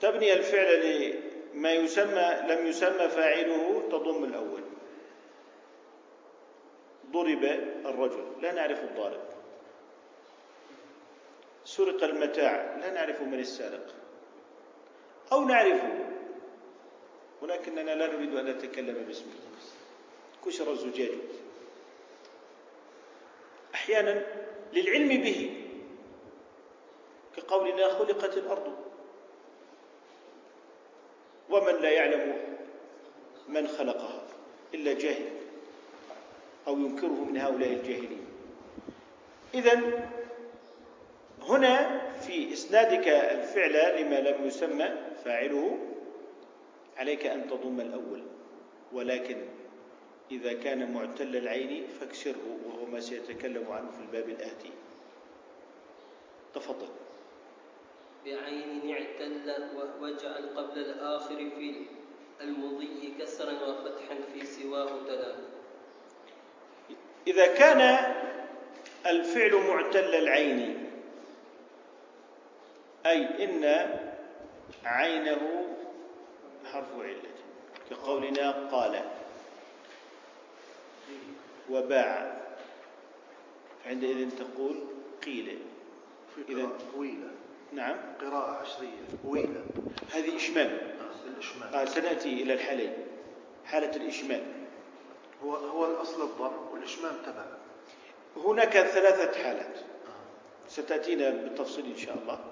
تبني 0.00 0.32
الفعل 0.32 1.14
لما 1.54 1.72
يسمى 1.72 2.40
لم 2.48 2.66
يسمى 2.66 3.08
فاعله 3.08 3.82
تضم 3.90 4.24
الأول. 4.24 4.62
ضرب 7.10 7.44
الرجل 7.86 8.24
لا 8.42 8.52
نعرف 8.52 8.84
الضارب. 8.84 9.24
سرق 11.64 12.04
المتاع 12.04 12.76
لا 12.80 12.90
نعرف 12.90 13.22
من 13.22 13.40
السارق 13.40 13.94
أو 15.32 15.44
نعرفه. 15.44 16.15
ولكننا 17.42 17.90
لا 17.94 18.06
نريد 18.06 18.34
أن 18.34 18.46
نتكلم 18.46 19.04
باسمه 19.06 19.32
كسر 20.46 20.72
الزجاج. 20.72 21.10
أحيانا 23.74 24.22
للعلم 24.72 25.08
به 25.08 25.64
كقولنا 27.36 27.88
خلقت 27.88 28.36
الأرض. 28.36 28.74
ومن 31.50 31.74
لا 31.74 31.90
يعلم 31.90 32.56
من 33.48 33.68
خلقها 33.68 34.22
إلا 34.74 34.92
جاهل 34.92 35.30
أو 36.66 36.78
ينكره 36.78 37.24
من 37.24 37.36
هؤلاء 37.36 37.72
الجاهلين. 37.72 38.26
إذا 39.54 39.80
هنا 41.42 42.00
في 42.20 42.52
إسنادك 42.52 43.08
الفعل 43.08 44.02
لما 44.02 44.20
لم 44.20 44.46
يسمى 44.46 44.88
فاعله 45.24 45.78
عليك 46.96 47.26
أن 47.26 47.46
تضم 47.46 47.80
الأول 47.80 48.22
ولكن 48.92 49.36
إذا 50.30 50.52
كان 50.52 50.92
معتل 50.92 51.36
العين 51.36 51.86
فاكسره 51.86 52.58
وهو 52.66 52.86
ما 52.86 53.00
سيتكلم 53.00 53.72
عنه 53.72 53.90
في 53.90 54.00
الباب 54.00 54.28
الآتي. 54.28 54.70
تفضل. 56.54 56.88
بعين 58.24 58.94
اعتل 58.94 59.52
واجعل 60.00 60.48
قبل 60.56 60.78
الآخر 60.78 61.36
في 61.36 61.86
المضي 62.40 63.14
كسرا 63.20 63.52
وفتحا 63.52 64.16
في 64.34 64.46
سواه 64.46 64.88
تلا. 65.06 65.34
إذا 67.26 67.46
كان 67.54 67.80
الفعل 69.06 69.54
معتل 69.54 70.14
العين 70.14 70.90
أي 73.06 73.44
إن 73.44 73.64
عينه 74.84 75.65
حرف 76.72 76.86
علة. 77.00 77.30
كقولنا 77.90 78.50
قال. 78.50 79.04
وباع. 81.70 82.36
فعندئذ 83.84 84.30
تقول 84.38 84.76
قيل. 85.24 85.58
إذا 86.48 86.68
طويلة. 86.94 87.30
نعم. 87.72 87.96
قراءة 88.20 88.50
عشرية. 88.50 89.02
طويلة. 89.22 89.64
هذه 90.12 90.36
إشمام 90.36 90.66
آه، 90.66 91.26
الإشمام 91.26 91.74
آه 91.74 91.84
سنأتي 91.84 92.42
إلى 92.42 92.54
الحالين. 92.54 92.92
حالة 93.64 93.96
الإشمام 93.96 94.42
هو 95.44 95.56
هو 95.56 95.86
الأصل 95.86 96.22
الضم 96.22 96.72
والإشمام 96.72 97.14
تبع. 97.26 97.44
هناك 98.36 98.70
ثلاثة 98.70 99.42
حالات. 99.42 99.76
آه. 99.76 100.68
ستأتينا 100.68 101.30
بالتفصيل 101.30 101.86
إن 101.86 101.96
شاء 101.96 102.18
الله. 102.22 102.44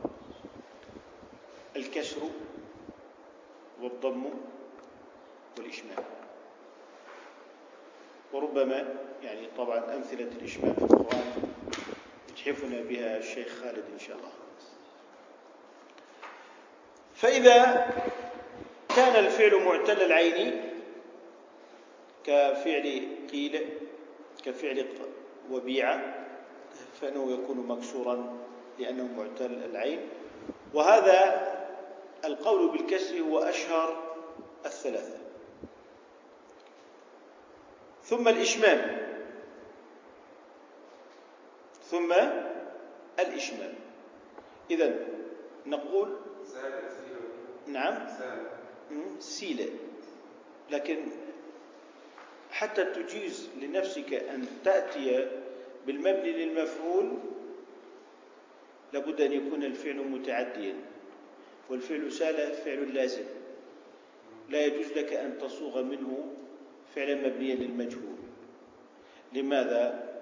الكسر 1.77 2.21
والضم 3.83 4.25
والإشمام. 5.59 6.05
وربما 8.33 8.95
يعني 9.23 9.49
طبعا 9.57 9.95
أمثلة 9.95 10.29
الإشمام 10.41 10.75
في 10.75 10.83
القرآن 10.83 11.33
يتحفنا 12.29 12.81
بها 12.81 13.19
الشيخ 13.19 13.49
خالد 13.49 13.85
إن 13.93 13.99
شاء 13.99 14.17
الله. 14.17 14.33
فإذا 17.15 17.87
كان 18.97 19.25
الفعل 19.25 19.65
معتل 19.65 20.03
العين 20.03 20.71
كفعل 22.25 23.09
قيل 23.33 23.69
كفعل 24.45 24.87
وبيع 25.51 26.01
فإنه 27.01 27.33
يكون 27.33 27.67
مكسورا 27.67 28.37
لأنه 28.79 29.09
معتل 29.19 29.65
العين. 29.65 30.01
وهذا 30.75 31.54
القول 32.25 32.71
بالكسر 32.71 33.21
هو 33.21 33.39
أشهر 33.39 34.17
الثلاثة. 34.67 35.19
ثم 38.05 38.29
الإشمام. 38.29 39.09
ثم 41.83 42.13
الإشمام. 43.19 43.75
إذا 44.71 45.07
نقول 45.67 46.17
نعم. 47.67 48.07
سيلة. 49.19 49.71
لكن 50.71 51.07
حتى 52.51 52.85
تجيز 52.85 53.49
لنفسك 53.61 54.15
أن 54.15 54.47
تأتي 54.65 55.31
بالمبني 55.87 56.33
للمفعول 56.33 57.19
لابد 58.93 59.21
أن 59.21 59.33
يكون 59.33 59.65
الفعل 59.65 59.97
متعديا. 59.97 60.94
والفعل 61.71 62.13
سال 62.13 62.53
فعل 62.53 62.95
لازم. 62.95 63.25
لا 64.49 64.65
يجوز 64.65 64.93
لك 64.93 65.13
أن 65.13 65.39
تصوغ 65.39 65.83
منه 65.83 66.33
فعلا 66.95 67.15
مبنيا 67.15 67.55
للمجهول. 67.55 68.19
لماذا؟ 69.33 70.15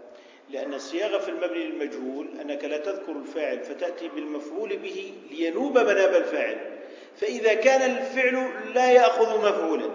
لأن 0.50 0.74
الصياغة 0.74 1.18
في 1.18 1.28
المبني 1.28 1.64
للمجهول 1.64 2.28
أنك 2.40 2.64
لا 2.64 2.78
تذكر 2.78 3.12
الفاعل 3.12 3.60
فتأتي 3.60 4.08
بالمفعول 4.08 4.76
به 4.76 5.14
لينوب 5.30 5.78
مناب 5.78 6.14
الفاعل. 6.14 6.78
فإذا 7.16 7.54
كان 7.54 7.90
الفعل 7.90 8.50
لا 8.74 8.92
يأخذ 8.92 9.38
مفعولا. 9.38 9.90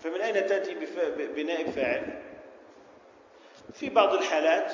فمن 0.00 0.20
أين 0.20 0.46
تأتي 0.46 0.76
بنائب 1.36 1.70
فاعل 1.70 2.22
في 3.74 3.90
بعض 3.90 4.14
الحالات 4.14 4.72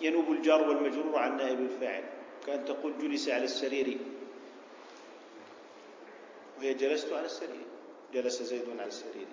ينوب 0.00 0.30
الجار 0.30 0.68
والمجرور 0.68 1.18
عن 1.18 1.36
نائب 1.36 1.60
الفاعل. 1.60 2.04
كأن 2.46 2.64
تقول 2.64 2.98
جلس 2.98 3.28
على 3.28 3.44
السرير. 3.44 3.98
وهي 6.58 6.74
جلست 6.74 7.12
على 7.12 7.26
السرير. 7.26 7.66
جلس 8.14 8.42
زيد 8.42 8.68
على 8.78 8.88
السرير. 8.88 9.26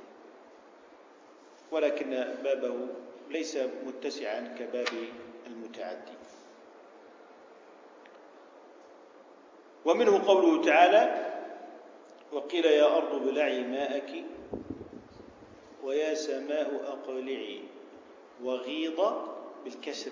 ولكن 1.72 2.10
بابه 2.44 2.88
ليس 3.30 3.58
متسعا 3.58 4.56
كباب 4.60 4.88
المتعدي. 5.48 6.18
ومنه 9.86 10.28
قوله 10.28 10.66
تعالى 10.66 11.04
وقيل 12.32 12.66
يا 12.66 12.98
أرض 12.98 13.24
بلعي 13.26 13.64
ماءك 13.64 14.26
ويا 15.84 16.14
سماء 16.14 16.70
أقلعي 16.86 17.62
وغيض 18.44 19.00
بالكسر. 19.64 20.12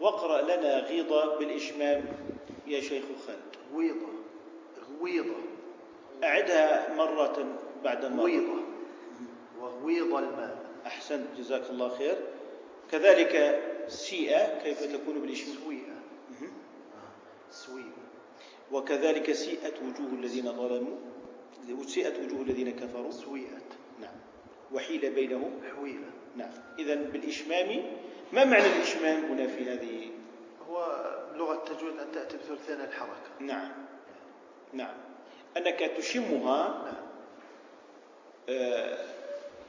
واقرأ 0.00 0.42
لنا 0.42 0.78
غيض 0.78 1.38
بالإشمام 1.38 2.04
يا 2.66 2.80
شيخ 2.80 3.04
خالد. 3.26 3.56
غويضة 3.72 4.08
غويضة 4.90 5.36
أعدها 6.24 6.94
مرة 6.94 7.58
بعد 7.84 8.04
مرة. 8.04 8.20
غويضة 8.22 8.60
وغويض 9.60 10.14
الماء. 10.14 10.66
أحسنت 10.86 11.26
جزاك 11.38 11.70
الله 11.70 11.88
خير. 11.88 12.16
كذلك 12.92 13.62
سيئة 13.88 14.62
كيف 14.62 14.82
تكون 14.82 15.20
بالإشمام؟ 15.20 15.56
سويئة. 15.64 15.96
سويئة. 17.50 18.06
وكذلك 18.72 19.32
سيئت 19.32 19.74
وجوه 19.82 20.12
الذين 20.12 20.52
ظلموا. 20.52 20.96
سيئت 21.86 22.18
وجوه 22.18 22.42
الذين 22.42 22.70
كفروا. 22.70 23.10
سويئت 23.10 23.70
نعم. 24.00 24.14
وحيل 24.72 25.10
بينهم. 25.10 25.50
حويلة. 25.76 26.10
نعم. 26.36 26.50
إذا 26.78 26.94
بالإشمام 26.94 27.82
ما 28.32 28.44
معنى 28.44 28.66
الإشمام 28.66 29.24
هنا 29.24 29.46
في 29.46 29.72
هذه؟ 29.72 30.10
هو 30.68 31.04
لغة 31.34 31.54
التجويد 31.54 31.98
أن 31.98 32.12
تأتي 32.12 32.36
بثلثين 32.36 32.80
الحركة. 32.80 33.30
نعم. 33.40 33.72
نعم. 34.72 34.94
أنك 35.56 35.78
تشمها 35.96 36.84
نعم 36.84 37.06
آه، 38.48 38.98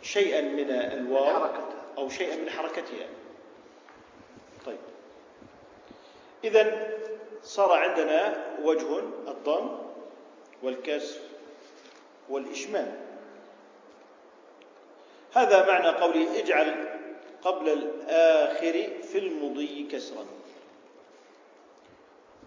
شيئا 0.01 0.41
من 0.41 0.71
الواو. 0.71 1.49
أو 1.97 2.09
شيئا 2.09 2.35
من 2.35 2.49
حركتها. 2.49 3.07
طيب. 4.65 4.77
إذا 6.43 6.93
صار 7.43 7.71
عندنا 7.71 8.45
وجه 8.63 8.99
الضم 9.27 9.77
والكسر 10.63 11.19
والإشمام 12.29 12.95
هذا 15.33 15.65
معنى 15.67 15.87
قوله 15.87 16.39
اجعل 16.39 16.86
قبل 17.47 17.69
الآخر 17.69 19.01
في 19.03 19.17
المضي 19.17 19.87
كسرا. 19.91 20.25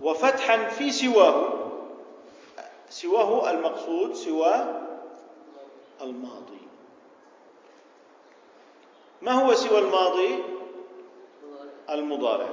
وفتحا 0.03 0.69
في 0.69 0.91
سواه 0.91 1.71
سواه 2.89 3.51
المقصود 3.51 4.15
سوى 4.15 4.55
الماضي. 6.01 6.61
ما 9.23 9.33
هو 9.33 9.55
سوى 9.55 9.79
الماضي؟ 9.79 10.43
المضارع. 11.91 12.49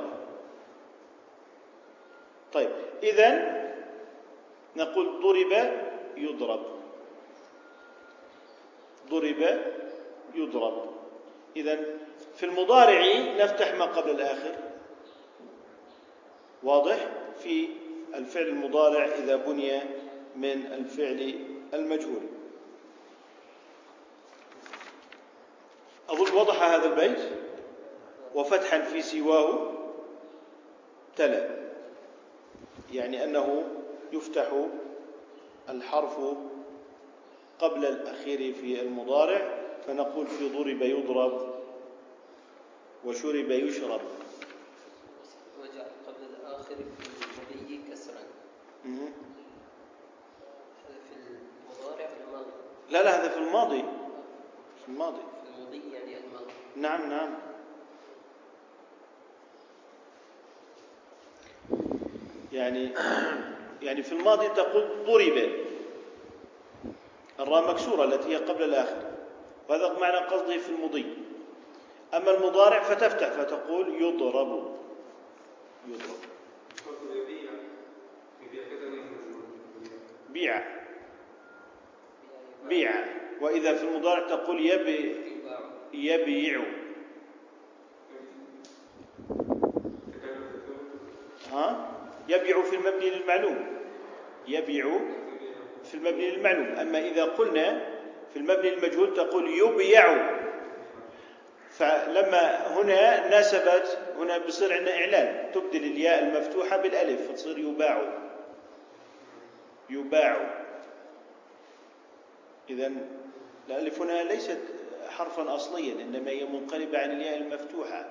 طيب 2.54 2.70
إذا 3.04 3.58
نقول 4.76 5.22
ضرب 5.22 5.72
يضرب. 6.18 6.64
ضرب 9.10 9.62
يضرب. 10.36 10.97
إذا 11.56 11.80
في 12.36 12.46
المضارع 12.46 13.02
نفتح 13.38 13.74
ما 13.74 13.86
قبل 13.86 14.10
الآخر. 14.12 14.56
واضح؟ 16.64 17.08
في 17.44 17.70
الفعل 18.16 18.48
المضارع 18.48 19.06
إذا 19.06 19.36
بني 19.36 19.82
من 20.36 20.66
الفعل 20.74 21.34
المجهول. 21.74 22.22
أظن 26.10 26.34
وضح 26.38 26.64
هذا 26.64 26.86
البيت؟ 26.86 27.20
وفتحا 28.36 28.82
في 28.82 29.02
سواه 29.02 29.74
تلا. 31.16 31.50
يعني 32.92 33.24
أنه 33.24 33.64
يفتح 34.14 34.48
الحرف 35.70 36.18
قبل 37.60 37.86
الأخير 37.86 38.54
في 38.54 38.82
المضارع. 38.82 39.57
فنقول 39.88 40.28
في 40.28 40.50
ضرب 40.50 40.82
يضرب 40.82 41.56
وشرب 43.06 43.52
يشرب. 43.52 44.02
وجعل 45.62 45.86
قبل 46.08 46.24
الآخر 46.42 46.76
في 46.76 47.56
المضي 47.56 47.80
كسرا. 47.92 48.14
هذا 48.86 49.12
في 51.10 51.16
المضارع 51.70 52.10
ولا 52.32 52.38
الماضي؟ 52.40 52.52
لا 52.90 53.04
لا 53.04 53.22
هذا 53.22 53.30
في 53.30 53.38
الماضي. 53.38 53.84
في 54.84 54.88
الماضي. 54.88 55.22
في 55.44 55.50
المضي 55.58 55.82
يعني 55.94 56.18
الماضي. 56.18 56.52
نعم 56.76 57.10
نعم. 57.10 57.34
يعني 62.52 62.92
يعني 63.82 64.04
في 64.04 64.12
الماضي 64.12 64.48
تقول 64.48 64.90
ضرب. 65.06 65.50
الراء 67.40 67.72
مكسورة 67.72 68.04
التي 68.04 68.30
هي 68.30 68.36
قبل 68.36 68.64
الآخر. 68.64 69.07
وهذا 69.70 70.00
معنى 70.00 70.18
قصده 70.18 70.58
في 70.58 70.70
المضي. 70.70 71.06
أما 72.14 72.32
المضارع 72.32 72.84
فتفتح 72.84 73.28
فتقول 73.30 74.02
يضرب. 74.02 74.78
يضرب. 75.88 76.18
بيع. 80.30 80.64
بيع. 82.70 83.06
وإذا 83.42 83.74
في 83.74 83.84
المضارع 83.84 84.28
تقول 84.28 84.66
يبي 84.66 85.16
يبيع. 85.94 86.62
ها؟ 91.52 91.92
يبيع 92.30 92.62
في 92.62 92.76
المبني 92.76 93.10
للمعلوم. 93.10 93.66
يبيع 94.48 95.00
في 95.84 95.94
المبني 95.94 96.32
للمعلوم. 96.32 96.66
أما 96.68 97.00
إذا 97.08 97.26
قلنا 97.26 97.97
في 98.38 98.44
المبني 98.44 98.70
للمجهول 98.70 99.14
تقول 99.14 99.50
يبيع. 99.50 100.38
فلما 101.70 102.68
هنا 102.68 103.30
ناسبت 103.30 104.00
هنا 104.18 104.38
بصير 104.38 104.74
عندنا 104.74 104.96
إعلان. 104.98 105.52
تبدل 105.52 105.84
الياء 105.84 106.24
المفتوحة 106.24 106.78
بالألف 106.78 107.32
فتصير 107.32 107.58
يباع. 107.60 108.02
يباع. 109.90 110.64
إذا 112.70 112.92
الألف 113.70 114.02
هنا 114.02 114.24
ليست 114.24 114.60
حرفا 115.10 115.56
أصليا 115.56 115.94
إنما 115.94 116.30
هي 116.32 116.46
منقلبة 116.46 117.00
عن 117.00 117.12
الياء 117.12 117.38
المفتوحة. 117.38 118.06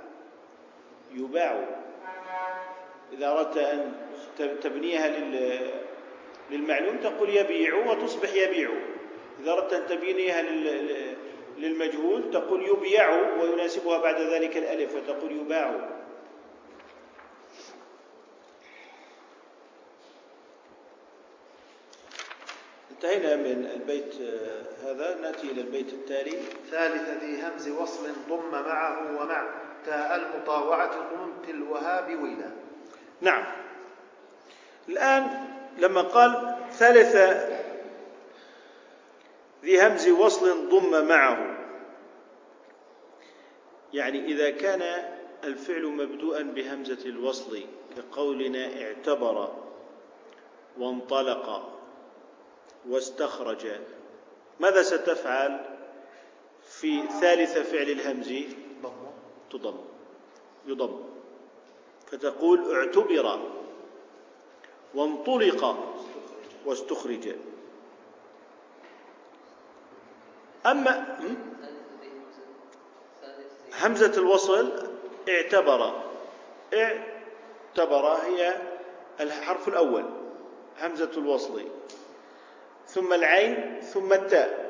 يباع. 1.13 1.65
إذا 3.13 3.29
أردت 3.29 3.57
أن 3.57 3.93
تبنيها 4.63 5.09
لل- 5.09 5.71
للمعلوم 6.51 6.97
تقول 6.97 7.31
يبيع 7.37 7.75
وتصبح 7.75 8.35
يبيع. 8.35 8.71
إذا 9.43 9.53
أردت 9.53 9.73
أن 9.73 9.87
تبنيها 9.87 10.43
لل- 10.43 11.17
للمجهول 11.59 12.31
تقول 12.33 12.67
يبيع 12.69 13.11
ويناسبها 13.41 13.99
بعد 13.99 14.21
ذلك 14.21 14.57
الألف 14.57 14.97
فتقول 14.97 15.33
يباع. 15.33 15.89
انتهينا 22.91 23.37
من 23.37 23.71
البيت 23.75 24.15
آه، 24.21 24.91
هذا. 24.91 25.19
نأتي 25.23 25.51
إلى 25.51 25.61
البيت 25.61 25.93
التالي. 25.93 26.39
ثالث 26.71 27.09
ذي 27.25 27.43
همز 27.43 27.69
وصل 27.69 28.07
ضم 28.29 28.51
معه 28.51 29.21
ومع 29.23 29.49
تاء 29.87 30.17
المطاوعة 30.17 30.91
ضم 30.91 31.51
الوهاب 31.51 32.09
ويلا. 32.09 32.51
نعم. 33.21 33.45
الآن 34.89 35.45
لما 35.79 36.03
قال 36.03 36.57
ثالث 36.73 37.17
ذي 39.67 39.87
همز 39.87 40.09
وصل 40.09 40.69
ضم 40.69 41.09
معه. 41.09 41.67
يعني 43.93 44.25
إذا 44.25 44.51
كان 44.51 44.83
الفعل 45.45 45.87
مبدوءا 45.87 46.43
بهمزة 46.43 47.07
الوصل 47.07 47.61
كقولنا 47.97 48.83
اعتبر 48.83 49.55
وانطلق 50.79 51.73
واستخرج 52.89 53.67
ماذا 54.61 54.83
ستفعل؟ 54.83 55.77
في 56.63 57.03
ثالث 57.21 57.59
فعل 57.59 57.91
الهمز 57.91 58.33
تضم 59.51 59.79
يضم. 60.67 61.03
فتقول 62.07 62.75
اعتبر 62.75 63.41
وانطلق 64.95 65.77
واستخرج. 66.67 67.29
أما 70.67 71.19
همزة 73.81 74.13
الوصل 74.19 74.73
اعتبر 75.29 76.03
اعتبر 76.75 78.07
هي 78.07 78.55
الحرف 79.21 79.69
الأول 79.69 80.05
همزة 80.81 81.11
الوصل 81.17 81.63
ثم 82.87 83.13
العين 83.13 83.81
ثم 83.81 84.13
التاء 84.13 84.67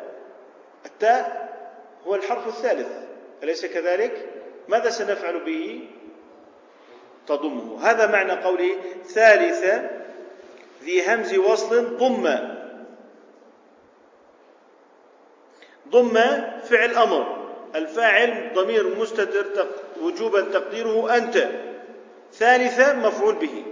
التاء 0.86 1.46
هو 2.06 2.14
الحرف 2.14 2.46
الثالث 2.46 2.88
أليس 3.42 3.66
كذلك؟ 3.66 4.28
ماذا 4.68 4.90
سنفعل 4.90 5.44
به؟ 5.44 5.88
تضمه 7.26 7.90
هذا 7.90 8.06
معنى 8.06 8.32
قوله 8.32 8.76
ثالث 9.04 9.64
ذي 10.82 11.06
همز 11.06 11.38
وصل 11.38 11.96
ضم 11.96 12.55
ضم 15.90 16.14
فعل 16.62 16.94
أمر. 16.94 17.46
الفاعل 17.74 18.50
ضمير 18.54 18.96
مستتر 18.96 19.66
وجوبا 20.02 20.40
تقديره 20.40 21.16
أنت. 21.16 21.48
ثالثة 22.32 22.92
مفعول 22.92 23.34
به. 23.34 23.64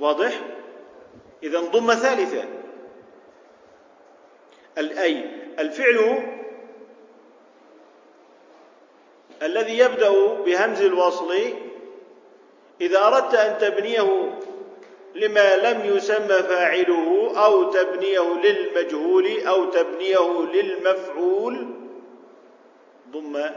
واضح؟ 0.00 0.40
إذا 1.42 1.60
ضم 1.60 1.94
ثالثة. 1.94 2.44
ال- 4.78 4.98
أي 4.98 5.24
الفعل 5.58 6.22
الذي 9.42 9.78
يبدأ 9.78 10.34
بهمز 10.34 10.82
الوصل 10.82 11.34
إذا 12.80 13.06
أردت 13.06 13.34
أن 13.34 13.58
تبنيه 13.58 14.38
لما 15.14 15.56
لم 15.56 15.96
يسمى 15.96 16.42
فاعله 16.42 17.32
أو 17.44 17.70
تبنيه 17.70 18.34
للمجهول 18.34 19.46
أو 19.46 19.64
تبنيه 19.64 20.42
للمفعول 20.42 21.74
ضم 23.10 23.50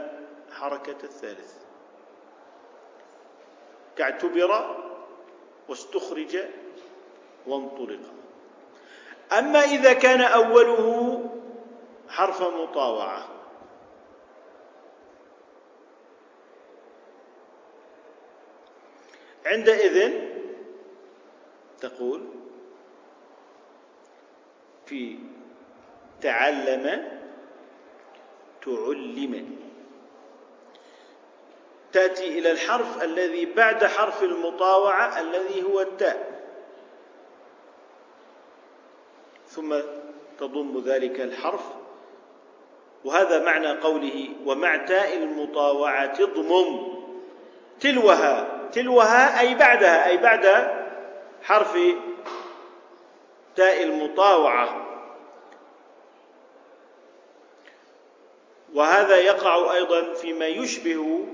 حركة 0.52 0.96
الثالث. 1.04 1.52
كاعتبر 3.96 4.76
واستخرج 5.68 6.38
وانطلق. 7.46 8.00
أما 9.38 9.60
إذا 9.60 9.92
كان 9.92 10.20
أوله 10.20 11.30
حرف 12.08 12.42
مطاوعة. 12.42 13.28
عندئذ 19.46 20.27
تقول 21.80 22.24
في 24.86 25.18
تعلم 26.20 27.08
تعلم. 28.60 29.58
تأتي 31.92 32.38
إلى 32.38 32.50
الحرف 32.50 33.02
الذي 33.02 33.46
بعد 33.46 33.84
حرف 33.84 34.22
المطاوعة 34.22 35.20
الذي 35.20 35.62
هو 35.62 35.80
التاء. 35.80 36.42
ثم 39.46 39.80
تضم 40.38 40.82
ذلك 40.84 41.20
الحرف. 41.20 41.64
وهذا 43.04 43.44
معنى 43.44 43.68
قوله 43.68 44.28
ومع 44.46 44.76
تاء 44.76 45.16
المطاوعة 45.16 46.14
اضمم. 46.20 46.98
تلوها. 47.80 48.68
تلوها 48.72 49.40
أي 49.40 49.54
بعدها 49.54 50.06
أي 50.06 50.16
بعد 50.16 50.77
حرف 51.48 51.78
تاء 53.56 53.82
المطاوعة. 53.82 54.84
وهذا 58.74 59.16
يقع 59.16 59.74
أيضا 59.74 60.12
فيما 60.14 60.46
يشبه 60.46 61.26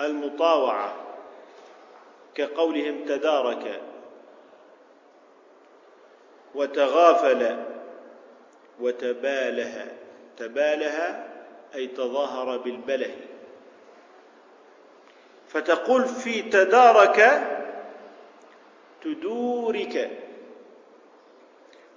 المطاوعة 0.00 0.94
كقولهم 2.34 3.04
تدارك 3.04 3.80
وتغافل 6.54 7.64
وتباله 8.80 9.92
تباله 10.36 11.26
أي 11.74 11.86
تظاهر 11.86 12.56
بالبله 12.56 13.16
فتقول 15.48 16.04
في 16.04 16.42
تدارك 16.42 17.20
تدورك. 19.04 20.10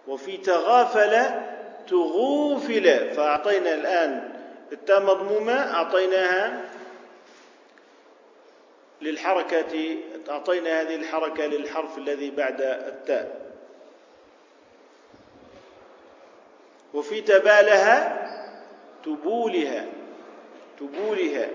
وفي 0.07 0.37
تغافل 0.37 1.41
تغوفل. 1.87 3.09
فأعطينا 3.09 3.73
الآن 3.73 4.33
التاء 4.71 5.01
مضمومة 5.01 5.73
أعطيناها 5.73 6.61
للحركة 9.01 9.97
أعطينا 10.29 10.81
هذه 10.81 10.95
الحركة 10.95 11.45
للحرف 11.45 11.97
الذي 11.97 12.31
بعد 12.31 12.61
التاء. 12.61 13.47
وفي 16.93 17.21
تبالها 17.21 18.27
تبولها 19.05 19.85
تبولها. 20.79 21.49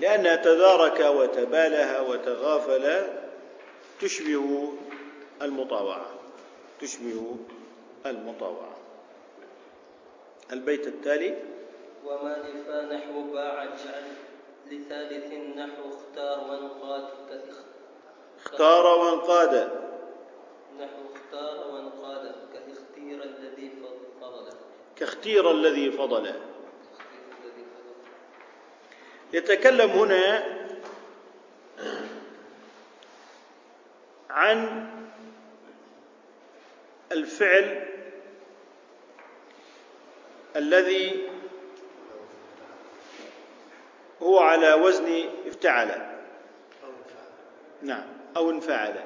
لأنها 0.00 0.36
تدارك 0.36 1.00
وتبالها 1.00 2.00
وتغافل 2.00 3.06
تشبه 4.00 4.72
المطاوعة. 5.42 6.06
تشبه 6.80 7.36
المطاوعة. 8.06 8.76
البيت 10.52 10.86
التالي. 10.86 11.42
وما 12.04 12.36
لفا 12.36 12.94
نحو 12.94 13.32
باع 13.32 13.68
لثالث 14.70 15.32
نحو 15.56 15.88
اختار 15.88 16.50
وانقاد 16.50 17.08
اختار 18.44 18.86
وانقاد. 18.86 19.54
نحو 20.80 21.02
اختار 21.14 21.68
وانقاد 21.72 22.34
كاختير 22.52 23.22
الذي 23.22 23.72
فضل. 24.20 24.52
كاختير 24.96 25.50
الذي 25.50 25.90
فضل. 25.90 26.32
يتكلم 29.32 29.90
هنا 29.90 30.44
عن 34.30 34.88
الفعل 37.12 37.86
الذي 40.56 41.28
هو 44.22 44.38
على 44.38 44.74
وزن 44.74 45.30
افتعل. 45.46 46.18
نعم 47.82 48.06
أو 48.36 48.50
انفعل. 48.50 49.04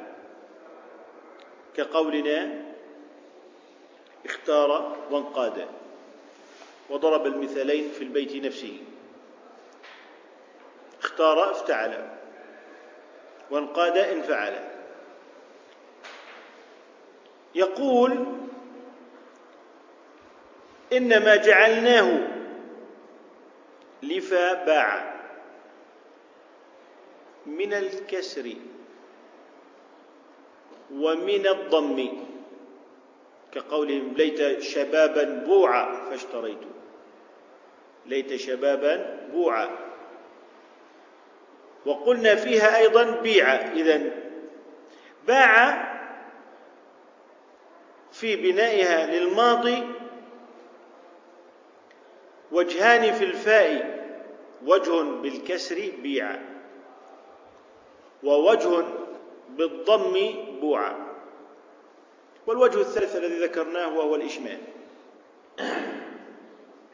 كقولنا 1.77 2.65
اختار 4.27 4.97
وانقاد 5.11 5.69
وضرب 6.91 7.27
المثالين 7.27 7.91
في 7.91 8.05
البيت 8.05 8.45
نفسه. 8.45 8.79
اختار 11.13 11.51
افتعل. 11.51 12.09
وانقاد 13.51 13.99
انفعل. 13.99 14.53
يقول 17.55 18.27
إنما 20.93 21.37
جعلناه 21.37 22.29
لفا 24.03 24.65
باع 24.65 25.13
من 27.47 27.73
الكسر 27.73 28.53
ومن 30.93 31.47
الضم 31.47 32.09
كقولهم 33.53 34.15
ليت 34.17 34.61
شبابا 34.61 35.25
بوعا 35.25 36.11
فاشتريت 36.11 36.59
ليت 38.07 38.37
شبابا 38.37 39.27
بوعا. 39.33 39.92
وقلنا 41.87 42.35
فيها 42.35 42.77
أيضا 42.77 43.21
بيع. 43.21 43.55
اذا 43.55 44.01
باع 45.27 45.93
في 48.13 48.37
بنائها 48.37 49.07
للماضي 49.07 49.83
وجهان 52.53 53.13
في 53.13 53.25
الفاء 53.25 54.03
وجه 54.67 55.03
بالكسر 55.03 55.93
بيع 56.03 56.39
ووجه 58.23 58.85
بالضم 59.49 60.15
بوعا 60.61 61.13
والوجه 62.47 62.81
الثالث 62.81 63.17
الذي 63.17 63.45
ذكرناه 63.45 63.99
وهو 63.99 64.15
الإشمال. 64.15 64.59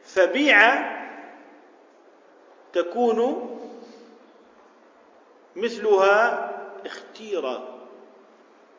فبيع 0.03 0.89
تكون 2.73 3.48
مثلها 5.59 6.49
اختير 6.85 7.59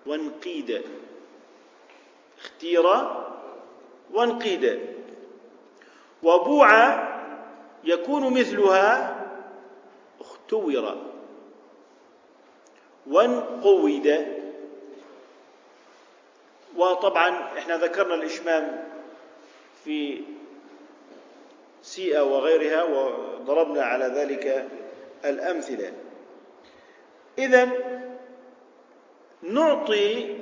وانقيد. 0.07 0.83
اختير 2.41 2.87
وانقيد. 4.13 4.81
وبوعى 6.23 7.09
يكون 7.85 8.41
مثلها 8.41 9.17
اختور. 10.21 10.97
وانقود 13.07 14.27
وطبعا 16.77 17.59
إحنا 17.59 17.77
ذكرنا 17.77 18.15
الإشمام 18.15 18.89
في 19.85 20.23
سيئة 21.83 22.21
وغيرها 22.21 22.83
وضربنا 22.83 23.83
على 23.83 24.05
ذلك 24.05 24.69
الأمثلة. 25.25 25.93
إذا 27.41 27.69
نعطي 29.43 30.37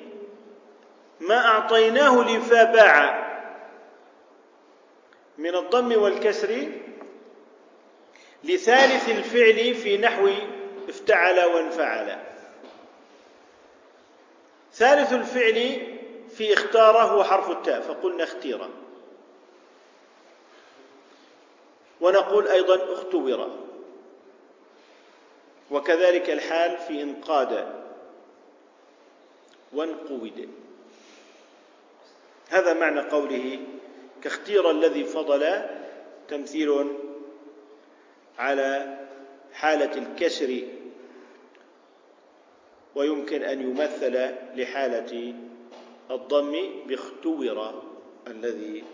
ما 1.21 1.47
أعطيناه 1.47 2.23
لفباع 2.23 3.29
من 5.39 5.55
الضم 5.55 6.03
والكسر 6.03 6.69
لثالث 8.45 9.09
الفعل 9.09 9.75
في 9.75 9.99
نحو 9.99 10.31
افتعل 10.89 11.45
وانفعل. 11.45 12.19
ثالث 14.73 15.13
الفعل 15.13 15.87
في 16.37 16.55
اختار 16.55 16.97
هو 16.97 17.25
حرف 17.25 17.51
التاء 17.51 17.81
فقلنا 17.81 18.25
اختيرا 18.25 18.71
ونقول 22.01 22.49
أيضا 22.49 22.93
اختور. 22.93 23.68
وكذلك 25.71 26.31
الحال 26.31 26.79
في 26.79 27.03
انقاد. 27.03 27.79
وانقود. 29.73 30.49
هذا 32.49 32.73
معنى 32.75 33.01
قوله 33.01 33.59
كاختير 34.23 34.71
الذي 34.71 35.05
فضل 35.05 35.67
تمثيل 36.29 36.93
على 38.39 38.99
حالة 39.53 39.99
الكسر 39.99 40.63
ويمكن 42.95 43.43
أن 43.43 43.61
يمثل 43.61 44.35
لحالة 44.55 45.35
الضم 46.11 46.57
باختور 46.87 47.83
الذي 48.27 48.85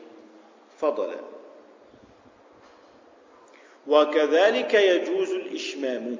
فضل. 0.78 1.14
وكذلك 3.86 4.74
يجوز 4.74 5.30
الإشمام. 5.30 6.16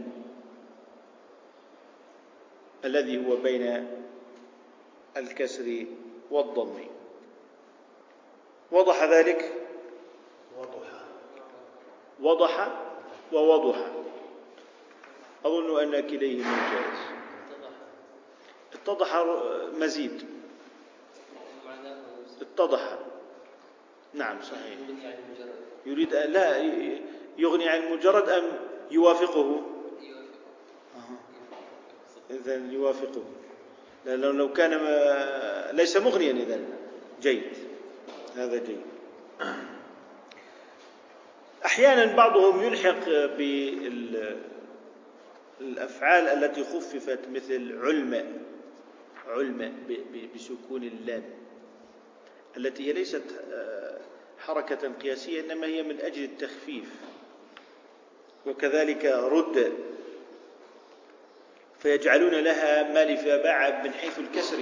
الذي 2.84 3.26
هو 3.26 3.36
بين 3.36 3.88
الكسر 5.16 5.86
والضم. 6.30 6.84
وضح 8.72 9.04
ذلك؟ 9.04 9.52
وضحى 10.58 11.00
وضح 12.20 12.68
ووضح. 13.32 13.76
أظن 15.44 15.80
أن 15.80 16.00
كليهما 16.00 16.72
جائز. 16.72 16.98
اتضح. 18.72 19.24
مزيد. 19.78 20.26
اتضح. 22.40 22.98
نعم 24.14 24.42
صحيح. 24.42 24.78
يريد 25.86 26.14
لا 26.14 26.58
يغني 27.38 27.68
عن 27.68 27.82
المجرد 27.82 28.28
أم 28.28 28.44
يوافقه؟ 28.90 29.73
إذا 32.34 32.72
يوافقه. 32.72 33.24
لأنه 34.06 34.30
لو 34.30 34.52
كان 34.52 34.70
ليس 35.76 35.96
مغنيا 35.96 36.32
إذا 36.32 36.60
جيد. 37.22 37.52
هذا 38.36 38.58
جيد. 38.58 38.80
أحيانا 41.64 42.16
بعضهم 42.16 42.62
يلحق 42.62 43.08
بالأفعال 45.60 46.28
التي 46.28 46.64
خففت 46.64 47.28
مثل 47.32 47.78
علم 47.84 48.42
علم 49.28 49.72
بسكون 50.34 50.82
اللام 50.82 51.22
التي 52.56 52.88
هي 52.88 52.92
ليست 52.92 53.22
آه، 53.52 53.98
حركة 54.38 54.92
قياسية 54.92 55.40
إنما 55.40 55.66
هي 55.66 55.82
من 55.82 56.00
أجل 56.00 56.24
التخفيف 56.24 56.90
وكذلك 58.46 59.04
رد 59.04 59.72
فيجعلون 61.84 62.34
لها 62.34 62.82
ما 62.82 63.04
لفباع 63.04 63.82
من 63.82 63.92
حيث 63.92 64.18
الكسر. 64.18 64.58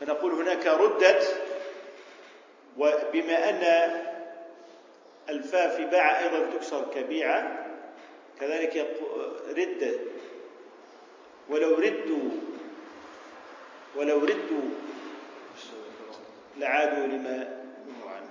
فنقول 0.00 0.32
هناك 0.32 0.66
ردت 0.66 1.42
وبما 2.78 3.50
أن 3.50 3.90
الفاء 5.28 5.76
في 5.76 5.84
باع 5.84 6.20
أيضا 6.20 6.50
تكسر 6.56 6.84
كبيعة 6.94 7.66
كذلك 8.40 8.86
رد. 9.56 10.00
ولو 11.48 11.74
ردوا 11.74 12.30
ولو 13.96 14.18
ردوا 14.18 14.68
لعادوا 16.58 17.06
لما 17.06 17.62
نهوا 17.88 18.10
عنه. 18.10 18.30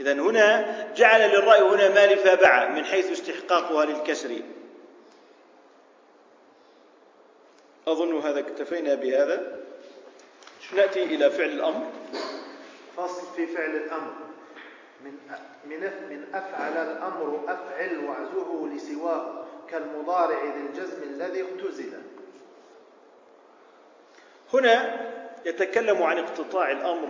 إذا 0.00 0.12
هنا 0.12 0.92
جعل 0.96 1.30
للرأي 1.30 1.60
هنا 1.60 1.88
ما 1.88 2.06
لفابعة 2.06 2.68
من 2.68 2.84
حيث 2.84 3.12
استحقاقها 3.12 3.84
للكسر. 3.84 4.30
أظن 7.88 8.18
هذا 8.18 8.40
اكتفينا 8.40 8.94
بهذا. 8.94 9.60
نأتي 10.76 11.02
إلى 11.02 11.30
فعل 11.30 11.48
الأمر. 11.48 11.86
فصل 12.96 13.26
في 13.36 13.46
فعل 13.46 13.70
الأمر. 13.76 14.12
من 15.04 15.12
من 15.64 15.80
من 16.10 16.24
أفعل 16.34 16.76
الأمر 16.76 17.40
أفعل 17.48 18.04
وعزه 18.04 18.68
لسواه 18.74 19.44
كالمضارع 19.70 20.44
ذي 20.44 20.60
الجزم 20.60 21.02
الذي 21.02 21.42
اختزل 21.42 21.92
هنا 24.52 25.00
يتكلم 25.44 26.02
عن 26.02 26.18
اقتطاع 26.18 26.70
الأمر. 26.70 27.08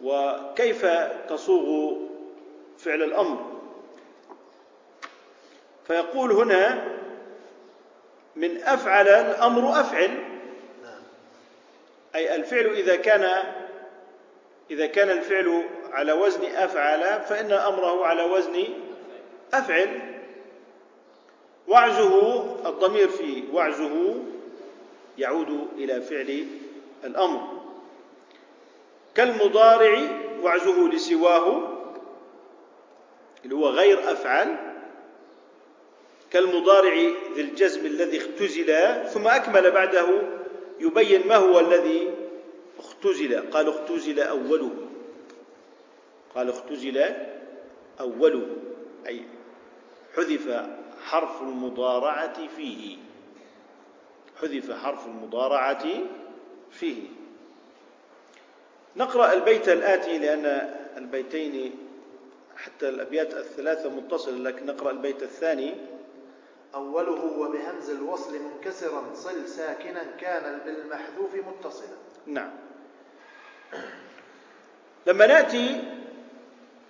وكيف 0.00 0.86
تصوغ 1.28 1.96
فعل 2.78 3.02
الأمر؟ 3.02 3.58
فيقول 5.86 6.32
هنا 6.32 6.97
من 8.38 8.62
أفعل 8.62 9.08
الأمر 9.08 9.80
أفعل. 9.80 10.24
أي 12.14 12.34
الفعل 12.34 12.66
إذا 12.66 12.96
كان 12.96 13.44
إذا 14.70 14.86
كان 14.86 15.10
الفعل 15.10 15.64
على 15.92 16.12
وزن 16.12 16.44
أفعل 16.44 17.20
فإن 17.20 17.52
أمره 17.52 18.06
على 18.06 18.22
وزن 18.22 18.64
أفعل. 19.54 20.00
وعزه 21.68 22.42
الضمير 22.68 23.08
في 23.08 23.44
وعزه 23.52 24.14
يعود 25.18 25.68
إلى 25.76 26.00
فعل 26.00 26.46
الأمر. 27.04 27.58
كالمضارع 29.14 29.98
وعزه 30.42 30.88
لسواه 30.88 31.74
اللي 33.44 33.54
هو 33.54 33.68
غير 33.68 34.12
أفعل. 34.12 34.67
كالمضارع 36.30 36.94
ذي 37.34 37.40
الجزم 37.40 37.86
الذي 37.86 38.18
اختزل 38.18 38.74
ثم 39.08 39.28
أكمل 39.28 39.70
بعده 39.70 40.06
يبين 40.80 41.26
ما 41.26 41.36
هو 41.36 41.60
الذي 41.60 42.14
اختزل. 42.78 43.50
قال 43.50 43.68
اختزل 43.68 44.20
أوله. 44.20 44.70
قال 46.34 46.48
اختزل 46.48 47.14
أوله. 48.00 48.46
أي 49.06 49.22
حذف 50.16 50.66
حرف 51.04 51.42
المضارعة 51.42 52.48
فيه. 52.56 52.96
حذف 54.42 54.72
حرف 54.72 55.06
المضارعة 55.06 55.86
فيه. 56.70 57.02
نقرأ 58.96 59.32
البيت 59.32 59.68
الآتي 59.68 60.18
لأن 60.18 60.74
البيتين 60.96 61.74
حتى 62.56 62.88
الأبيات 62.88 63.34
الثلاثة 63.34 63.88
متصلة 63.88 64.38
لكن 64.38 64.66
نقرأ 64.66 64.90
البيت 64.90 65.22
الثاني. 65.22 65.74
أوله 66.74 67.38
وبهمز 67.38 67.90
الوصل 67.90 68.38
منكسرا 68.38 69.14
صل 69.14 69.48
ساكنا 69.48 70.04
كان 70.20 70.58
بالمحذوف 70.64 71.34
متصلا. 71.34 71.96
نعم. 72.26 72.50
لما 75.06 75.26
نأتي 75.26 75.94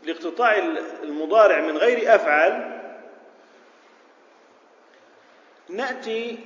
لاقتطاع 0.03 0.59
المضارع 1.03 1.61
من 1.61 1.79
غير 1.79 2.15
أفعل 2.15 2.79
نأتي 5.69 6.39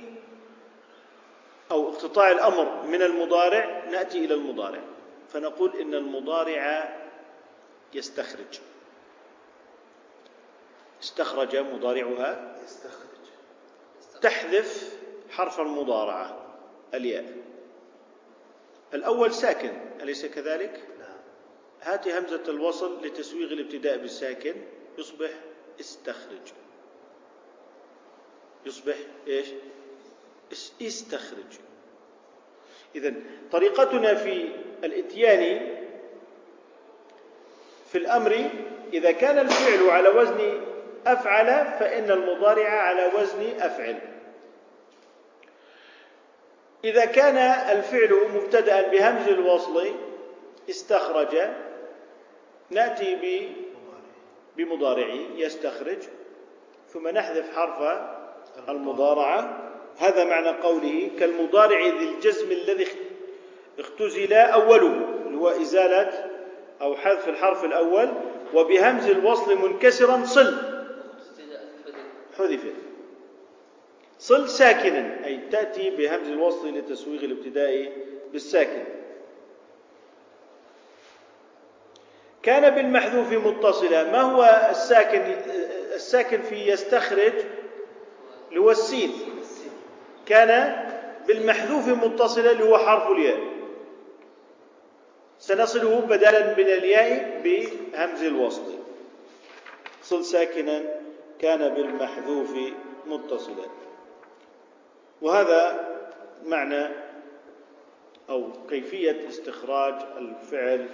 أو 1.71 1.89
اقتطاع 1.89 2.31
الأمر 2.31 2.83
من 2.83 3.01
المضارع 3.01 3.83
نأتي 3.91 4.25
إلى 4.25 4.33
المضارع. 4.33 4.81
فنقول 5.29 5.75
إن 5.81 5.93
المضارع 5.93 6.93
يستخرج. 7.93 8.59
استخرج 11.03 11.55
مضارعها. 11.55 12.55
يستخرج. 12.65 13.12
تحذف 14.23 14.97
حرف 15.29 15.59
المضارعة 15.59 16.55
الياء. 16.93 17.25
الأول 18.93 19.33
ساكن 19.33 19.71
أليس 20.01 20.25
كذلك؟ 20.25 20.81
نعم. 20.99 21.17
هات 21.81 22.07
همزة 22.07 22.43
الوصل 22.47 23.05
لتسويغ 23.05 23.53
الابتداء 23.53 23.97
بالساكن. 23.97 24.55
يصبح 24.97 25.29
استخرج. 25.79 26.53
يصبح 28.65 28.95
إيش؟ 29.27 29.47
اس- 30.51 30.73
استخرج. 30.81 31.59
إذا 32.95 33.13
طريقتنا 33.51 34.15
في 34.15 34.49
الإتيان 34.83 35.69
في 37.91 37.97
الأمر 37.97 38.49
إذا 38.93 39.11
كان 39.11 39.39
الفعل 39.39 39.89
على 39.89 40.09
وزن 40.09 40.61
أفعل 41.05 41.45
فإن 41.79 42.11
المضارع 42.11 42.69
على 42.69 43.11
وزن 43.17 43.61
أفعل. 43.61 44.12
إذا 46.83 47.05
كان 47.05 47.37
الفعل 47.77 48.17
مبتدأ 48.35 48.87
بهمز 48.91 49.27
الوصل 49.27 49.91
استخرج 50.69 51.37
نأتي 52.69 53.17
بمضارعه 54.57 55.19
يستخرج 55.35 55.97
ثم 56.89 57.07
نحذف 57.07 57.55
حرف 57.55 58.01
المضارعة. 58.69 59.69
هذا 59.97 60.23
معنى 60.23 60.49
قوله 60.49 61.09
كالمضارع 61.19 61.79
ذي 61.79 62.09
الجزم 62.15 62.51
الذي 62.51 62.87
اختزل 63.79 64.33
أوله 64.33 65.09
اللي 65.25 65.37
هو 65.37 65.49
إزالة 65.49 66.29
أو 66.81 66.95
حذف 66.95 67.29
الحرف 67.29 67.65
الأول 67.65 68.09
وبهمز 68.53 69.07
الوصل 69.07 69.57
منكسرا 69.57 70.25
صل. 70.25 70.57
حذفت. 72.37 72.82
صل 74.23 74.49
ساكنا 74.49 75.25
أي 75.25 75.39
تأتي 75.51 75.89
بهمز 75.89 76.27
الوصل 76.27 76.77
لتسويغ 76.77 77.23
الابتداء 77.23 77.91
بالساكن. 78.31 78.83
كان 82.43 82.75
بالمحذوف 82.75 83.33
متصلا. 83.33 84.11
ما 84.11 84.21
هو 84.21 84.67
الساكن؟ 84.71 85.21
الساكن 85.95 86.41
في 86.41 86.71
يستخرج 86.71 87.33
هو 88.57 88.71
السين. 88.71 89.11
كان 90.25 90.83
بالمحذوف 91.27 91.87
متصلا 91.87 92.51
اللي 92.51 92.63
هو 92.63 92.77
حرف 92.77 93.11
الياء. 93.11 93.39
سنصله 95.39 95.99
بدلا 95.99 96.57
من 96.57 96.67
الياء 96.67 97.41
بهمز 97.43 98.23
الوصل. 98.23 98.73
صل 100.03 100.25
ساكنا. 100.25 100.83
كان 101.39 101.73
بالمحذوف 101.73 102.57
متصلا. 103.07 103.82
وهذا 105.23 105.89
معنى 106.45 106.89
أو 108.29 108.51
كيفية 108.69 109.27
استخراج 109.27 109.93
الفعل 110.17 110.89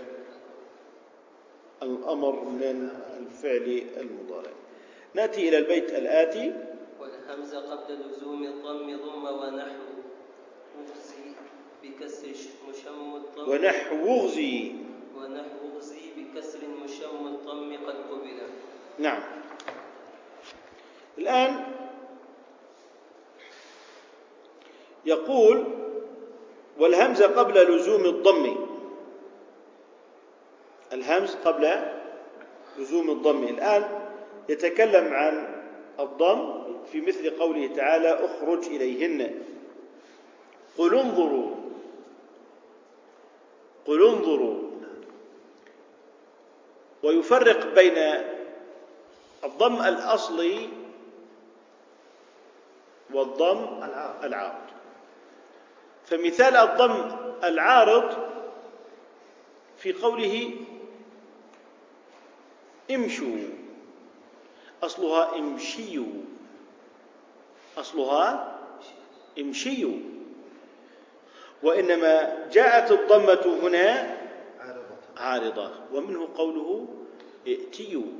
الأمر 1.83 2.43
من 2.43 2.89
الفعل 3.17 3.83
المضارع. 3.97 4.51
نأتي 5.13 5.49
إلى 5.49 5.57
البيت 5.57 5.89
الآتي. 5.89 6.53
والهمزة 6.99 7.59
قبل 7.59 7.93
لزوم 7.93 8.43
الضم 8.43 8.97
ضم 8.97 9.25
ونحو. 9.25 9.89
أغزي 10.79 11.33
بكسر 11.83 12.27
مشم 12.69 13.15
الضم. 13.15 13.51
ونحو 13.51 13.95
أغزي. 13.95 14.71
ونحو 15.17 15.75
أغزي 15.75 16.01
بكسر 16.17 16.59
مشم 16.83 17.27
الضم 17.27 17.77
قد 17.85 17.95
قبل. 17.95 18.39
نعم. 18.99 19.21
الآن 21.17 21.78
يقول 25.09 25.63
والهمزة 26.79 27.27
قبل 27.27 27.75
لزوم 27.75 28.05
الضم. 28.05 28.55
الهمز 30.93 31.35
قبل 31.35 31.69
لزوم 32.77 33.09
الضم. 33.09 33.43
الآن 33.43 33.83
يتكلم 34.49 35.13
عن 35.13 35.63
الضم 35.99 36.63
في 36.91 37.01
مثل 37.01 37.39
قوله 37.39 37.75
تعالى 37.75 38.25
اخرج 38.25 38.65
إليهن. 38.65 39.41
قل 40.77 40.99
انظروا. 40.99 41.55
قل 43.87 44.07
انظروا. 44.07 44.69
ويفرق 47.03 47.75
بين 47.75 47.97
الضم 49.43 49.81
الأصلي 49.81 50.69
والضم 53.13 53.83
العارض. 54.23 54.78
فمثال 56.09 56.55
الضم 56.55 57.11
العارض 57.43 58.29
في 59.77 59.93
قوله 59.93 60.53
امشوا 62.91 63.37
أصلها 64.83 65.35
امشيوا 65.35 66.21
أصلها 67.77 68.59
امشيوا. 69.39 69.99
وإنما 71.63 72.47
جاءت 72.51 72.91
الضمة 72.91 73.59
هنا 73.63 74.17
عارضة 75.17 75.71
ومنه 75.93 76.29
قوله 76.35 76.87
ائتيوا 77.47 78.11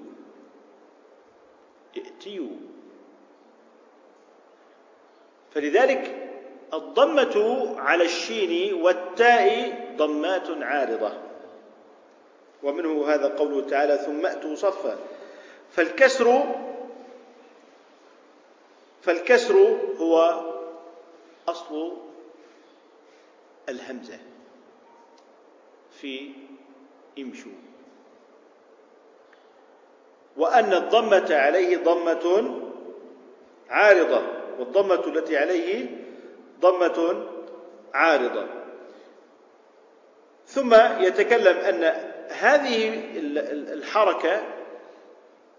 ائتيوا. 1.98 2.56
فلذلك 5.52 6.29
الضمة 6.74 7.66
على 7.80 8.04
الشين 8.04 8.74
والتاء 8.74 9.78
ضمات 9.98 10.48
عارضة. 10.50 11.14
ومنه 12.64 13.08
هذا 13.08 13.28
قوله 13.28 13.68
تعالى 13.70 13.98
ثم 13.98 14.26
أتوا 14.26 14.56
صفا. 14.56 14.98
فالكسر 15.72 16.44
فالكسر 19.02 19.78
هو 19.98 20.44
أصل 21.48 21.98
الهمزة 23.70 24.20
في 26.02 26.32
امشوا. 27.20 27.52
وأن 30.38 30.74
الضمة 30.74 31.36
عليه 31.36 31.78
ضمة 31.78 32.56
عارضة 33.70 34.22
والضمة 34.60 35.08
التي 35.08 35.38
عليه 35.38 35.86
ضمة 36.60 37.26
عارضة. 37.94 38.48
ثم 40.46 40.74
يتكلم 41.00 41.58
أن 41.58 41.84
هذه 42.32 42.90
ال- 43.18 43.38
ال- 43.38 43.74
الحركة 43.74 44.44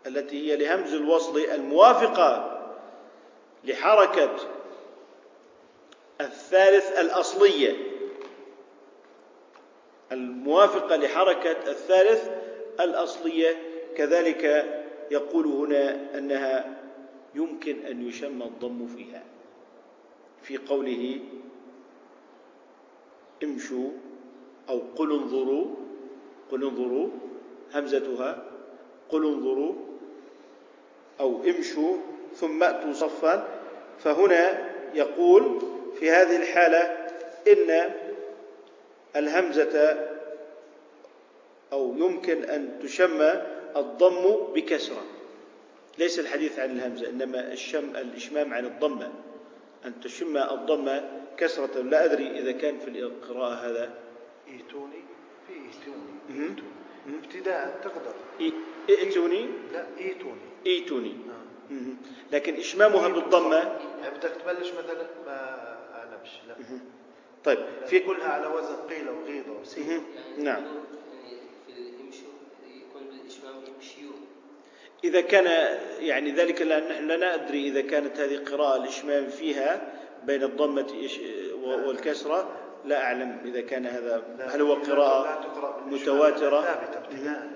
التي 0.06 0.50
هي 0.52 0.56
لهمز 0.56 0.94
الوصل 0.94 1.38
الموافقة 1.38 2.56
لحركة 3.64 4.36
الثالث 6.20 6.98
الأصلية. 6.98 7.76
الموافقة 10.12 10.96
لحركة 10.96 11.70
الثالث 11.70 12.30
الأصلية. 12.80 13.56
كذلك 13.96 14.44
يقول 15.10 15.46
هنا 15.46 16.18
أنها 16.18 16.76
يمكن 17.34 17.86
أن 17.86 18.08
يشم 18.08 18.42
الضم 18.42 18.86
فيها. 18.86 19.22
في 20.50 20.56
قوله 20.56 21.20
امشوا 23.42 23.90
أو 24.68 24.82
قل 24.96 25.12
انظروا 25.12 25.66
قل 26.50 26.64
انظروا 26.64 27.08
همزتها 27.74 28.44
قل 29.08 29.26
انظروا 29.26 29.74
أو 31.20 31.42
امشوا 31.44 31.96
ثم 32.34 32.62
أتوا 32.62 32.92
صفا 32.92 33.48
فهنا 33.98 34.70
يقول 34.94 35.62
في 36.00 36.10
هذه 36.10 36.36
الحالة 36.36 36.82
إن 37.48 37.94
الهمزة 39.16 40.06
أو 41.72 41.94
يمكن 41.96 42.44
أن 42.44 42.78
تشم 42.82 43.22
الضم 43.76 44.52
بكسرة. 44.54 45.02
ليس 45.98 46.18
الحديث 46.18 46.58
عن 46.58 46.70
الهمزة 46.70 47.08
إنما 47.08 47.52
الشم 47.52 47.96
الإشمام 47.96 48.54
عن 48.54 48.64
الضمة. 48.64 49.29
أن 49.84 50.00
تشم 50.00 50.36
الضمة 50.36 51.10
كسرة 51.36 51.80
لا 51.82 52.04
أدري 52.04 52.38
إذا 52.38 52.52
كان 52.52 52.78
في 52.78 52.88
القراءة 52.88 53.54
هذا. 53.54 53.94
إيتوني 54.48 55.02
في. 55.46 55.52
إيتوني. 55.52 56.62
ابتداء 57.24 57.80
تقدر. 57.84 58.14
إي- 58.40 58.90
ائتوني 58.90 59.48
لا 59.72 59.86
إيتوني. 59.98 60.40
إيتوني. 60.66 61.12
نعم. 61.26 61.96
لكن 62.32 62.54
إشمامها 62.54 63.08
بالضمة 63.08 63.78
بدك 64.16 64.30
تبلش 64.44 64.72
مثلا 64.72 65.06
ما 65.26 65.36
اعلمش 65.94 66.30
لا. 66.48 66.54
طيب 67.44 67.58
في 67.86 68.00
كلها 68.00 68.28
على 68.28 68.46
وزن 68.46 68.76
قيل 68.76 69.08
وغيضة 69.08 69.52
وسيل 69.60 70.00
نعم 70.38 70.62
يعني 70.64 70.66
في 71.66 71.72
الامشوا 71.72 72.32
يكون 72.66 73.02
بالإشمام 73.10 73.54
يمشيوا 73.74 74.12
إذا 75.04 75.20
كان 75.20 75.78
يعني 76.00 76.30
ذلك 76.30 76.62
لأن 76.62 76.88
نحن 76.88 77.06
لا 77.06 77.36
ندري 77.36 77.68
إذا 77.68 77.80
كانت 77.80 78.20
هذه 78.20 78.44
قراءة 78.44 78.76
الإشمام 78.76 79.28
فيها 79.28 79.80
بين 80.24 80.42
الضمة 80.42 81.08
والكسرة 81.64 82.48
لا 82.84 83.02
أعلم 83.02 83.40
إذا 83.44 83.60
كان 83.60 83.86
هذا 83.86 84.22
هل 84.40 84.60
هو 84.62 84.74
قراءة 84.74 85.40
متواترة 85.86 86.60
ثابتة 86.60 86.98
ابتداء. 86.98 87.50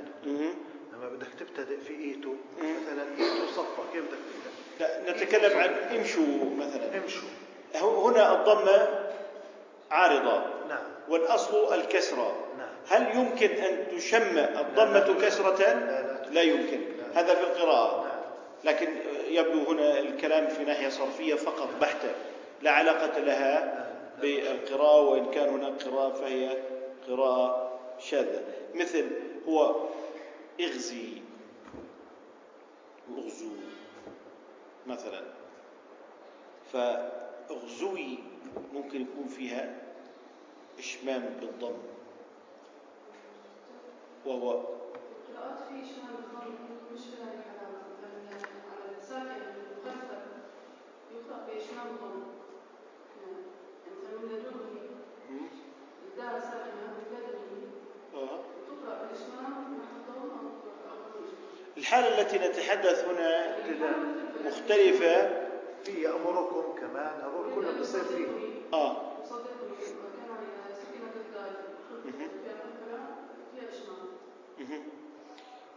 لما 0.93 1.09
بدك 1.09 1.29
تبتدئ 1.39 1.77
في 1.81 2.05
إيتو 2.05 2.35
مثلا 2.59 3.03
إيتو 3.19 3.47
صفة 3.47 3.83
كيف 3.93 4.05
بدك؟ 4.05 4.19
لا 4.81 5.13
نتكلم 5.13 5.59
عن 5.59 5.71
امشوا 5.99 6.45
مثلا 6.59 7.03
امشوا 7.05 7.29
هنا 7.75 8.33
الضمة 8.33 8.89
عارضة 9.91 10.45
نعم 10.69 10.85
والأصل 11.09 11.75
الكسرة 11.75 12.37
نعم. 12.59 12.69
هل 12.89 13.19
يمكن 13.19 13.49
أن 13.49 13.97
تشم 13.97 14.39
الضمة 14.39 15.21
كسرة؟ 15.21 15.59
لا. 15.59 16.31
لا 16.31 16.43
يمكن 16.43 16.79
لا. 16.81 16.94
هذا 17.15 17.35
في 17.35 17.41
القراءة 17.41 18.05
لكن 18.65 18.89
يبدو 19.29 19.73
هنا 19.73 19.99
الكلام 19.99 20.49
في 20.49 20.65
ناحية 20.65 20.89
صرفية 20.89 21.35
فقط 21.35 21.69
بحتة. 21.81 22.15
لا 22.63 22.71
علاقة 22.71 23.19
لها 23.19 23.85
بالقراءة 24.21 25.01
وإن 25.01 25.31
كان 25.31 25.49
هناك 25.49 25.83
قراءة 25.83 26.13
فهي 26.13 26.63
قراءة 27.09 27.71
شاذة. 27.99 28.45
مثل 28.75 29.11
هو 29.49 29.77
إغزي 30.61 31.23
أغزو 33.19 33.51
مثلا. 34.87 35.23
فأغزوي 36.73 38.19
ممكن 38.75 39.03
يكون 39.03 39.27
فيها 39.27 39.75
إشمام 40.79 41.37
بالضم. 41.41 41.77
وهو 44.27 44.61
يعني 51.85 51.97
من 54.23 54.29
لدنه. 54.29 54.65
الحالة 61.77 62.21
التي 62.21 62.39
نتحدث 62.39 63.05
هنا 63.05 63.57
مختلفة 64.47 65.45
في 65.85 66.03
يأمركم 66.03 66.81
كمان 66.81 67.21
هذول 67.21 67.55
كلهم 67.55 67.81
بصير 67.81 68.05
فيهم 68.05 68.55
آه. 68.73 68.97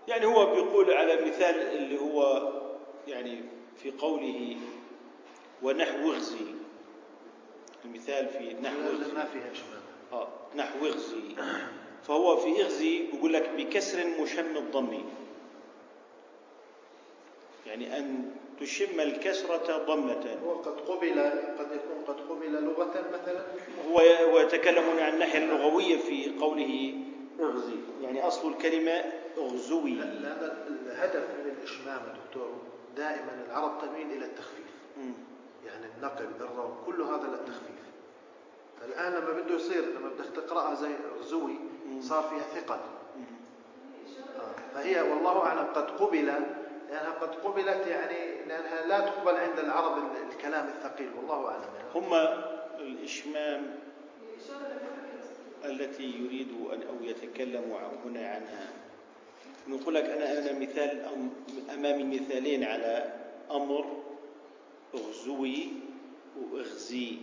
يعني 0.08 0.26
هو 0.26 0.46
بيقول 0.46 0.94
على 0.94 1.26
مثال 1.26 1.56
اللي 1.56 2.00
هو 2.00 2.52
يعني 3.08 3.44
في 3.78 3.92
قوله 3.92 4.58
ونحو 5.64 6.12
اغزي 6.12 6.46
المثال 7.86 8.28
في 8.28 8.54
نحو 8.54 8.80
اغزي 8.82 9.12
ما 9.14 9.26
فيها 9.26 9.52
إشمام 9.52 9.82
آه 10.14 10.28
نحو 10.56 10.86
اغزي 10.86 11.22
فهو 12.04 12.38
في 12.38 12.64
اغزي 12.64 13.06
يقول 13.14 13.34
لك 13.34 13.50
بكسر 13.58 14.08
مشم 14.22 14.58
الضم. 14.58 15.04
يعني 17.66 17.98
أن 17.98 18.32
تشم 18.60 19.00
الكسرة 19.00 19.78
ضمة. 19.86 20.38
هو 20.46 20.54
قد 20.54 20.80
قبل 20.80 21.20
قد 21.60 21.72
يكون 21.72 22.04
قد 22.08 22.20
قبل 22.30 22.64
لغة 22.64 23.06
مثلا. 23.14 23.46
هو 23.90 23.96
ويتكلم 24.36 24.84
عن 25.00 25.14
الناحية 25.14 25.40
اللغوية 25.40 25.98
في 25.98 26.40
قوله 26.40 26.94
أغزي. 27.40 27.76
يعني 28.02 28.28
أصل 28.28 28.52
الكلمة 28.52 29.04
أغزوي. 29.38 29.92
لأن 29.92 30.52
الهدف 30.86 31.24
من 31.30 31.52
الإشمام 31.58 32.02
دكتور 32.26 32.50
دائما 32.98 33.46
العرب 33.48 33.82
تميل 33.82 34.18
إلى 34.18 34.26
التخفيف. 34.26 34.66
مم. 34.98 35.14
النقل 35.98 36.26
الروم 36.42 36.78
كل 36.86 37.02
هذا 37.02 37.28
للتخفيف 37.28 37.78
الآن 38.86 39.12
لما 39.14 39.32
بده 39.42 39.56
يصير 39.56 39.82
لما 39.82 40.10
بدك 40.10 40.26
تقرأها 40.36 40.76
زي 40.76 40.90
غزوي 41.20 41.56
صار 42.02 42.24
فيها 42.24 42.62
ثقل 42.62 42.76
آه. 42.76 44.74
فهي 44.74 45.02
والله 45.02 45.44
أعلم 45.44 45.68
قد 45.76 45.92
قبل 45.92 46.26
لأنها 46.26 47.12
قد 47.22 47.36
قبلت 47.36 47.88
يعني 47.88 48.46
لأنها 48.48 48.86
لا 48.88 49.00
تقبل 49.00 49.36
عند 49.36 49.60
العرب 49.60 49.98
ال- 49.98 50.32
الكلام 50.32 50.68
الثقيل 50.68 51.10
والله 51.18 51.48
أعلم 51.48 51.64
يعني. 51.76 51.90
هم 51.96 52.14
لفكرة 52.80 53.62
التي 55.66 56.04
يريد 56.04 56.52
أن 56.74 56.82
أو 56.88 57.04
يتكلم 57.04 57.72
هنا 58.06 58.28
عنها 58.30 58.70
نقول 59.68 59.96
لك 59.96 60.04
أنا 60.04 60.40
أنا 60.40 60.60
مثال 60.60 61.06
أمامي 61.74 62.20
مثالين 62.20 62.64
على 62.64 63.14
أمر 63.52 64.04
اغزوي 64.96 65.68
واغزي 66.52 67.18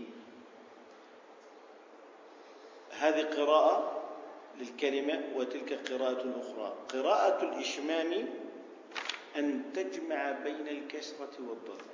هذه 2.91 3.23
قراءة 3.23 4.03
للكلمة 4.59 5.23
وتلك 5.37 5.93
قراءة 5.93 6.41
أخرى. 6.41 6.75
قراءة 6.89 7.43
الإشمام 7.45 8.29
أن 9.37 9.73
تجمع 9.75 10.31
بين 10.31 10.69
الكسرة 10.69 11.33
والضم. 11.41 11.85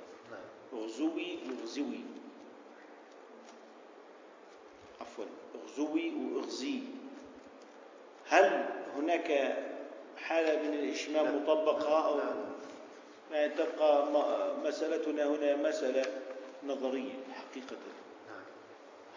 أغزوي 0.73 1.39
واغزوي 1.49 1.99
عفوا 5.01 5.25
أغزوي 5.55 6.13
وأغزي. 6.15 6.79
هل 8.27 8.69
هناك 8.95 9.57
حالة 10.17 10.61
من 10.63 10.73
الإشمام 10.73 11.43
مطبقة 11.43 12.07
أو. 12.07 12.19
يعني 13.31 13.53
تبقى 13.53 14.05
مسألتنا 14.63 15.25
هنا 15.25 15.55
مسألة؟ 15.55 16.05
نظرية 16.67 17.13
حقيقة. 17.33 17.75
نعم. 18.27 18.43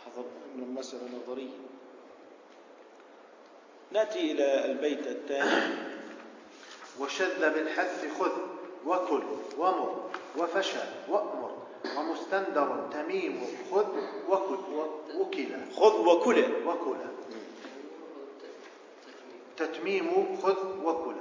حضر 0.07 0.25
من 0.57 0.75
مسألة 0.75 1.03
نظرية. 1.25 1.51
نأتي 3.93 4.33
إلى 4.33 4.65
البيت 4.65 5.07
الثاني. 5.07 5.75
وشذ 7.01 7.55
بالحذف 7.55 8.21
خذ 8.21 8.33
وكل 8.87 9.23
ومر 9.59 10.11
وفشى 10.39 10.79
وأمر 11.09 11.59
ومستندر 11.97 12.89
تميم 12.93 13.41
خذ 13.71 13.87
وكل 14.29 14.75
و- 14.75 15.21
وكل. 15.21 15.47
خذ 15.77 16.07
وكل. 16.07 16.45
وكل. 16.67 16.97
تتميم. 19.57 20.37
خذ 20.43 20.85
وكل. 20.85 21.15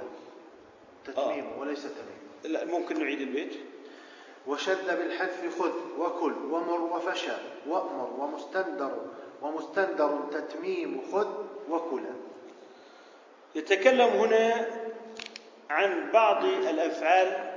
تتميم 1.06 1.58
وليس 1.58 1.82
تميم. 1.82 2.52
لا 2.52 2.64
ممكن 2.64 2.98
نعيد 3.00 3.20
البيت. 3.20 3.52
وشذ 4.46 4.96
بالحذف 4.96 5.58
خذ 5.58 5.72
وكل 5.98 6.34
ومر 6.50 6.80
وفشى 6.80 7.36
وأمر 7.66 8.10
ومستندر 8.18 8.98
ومستندر 9.42 10.18
تتميم 10.32 11.02
خذ 11.12 11.28
وكل. 11.70 12.02
يتكلم 13.54 14.08
هنا 14.08 14.68
عن 15.70 16.10
بعض 16.12 16.44
الأفعال 16.44 17.54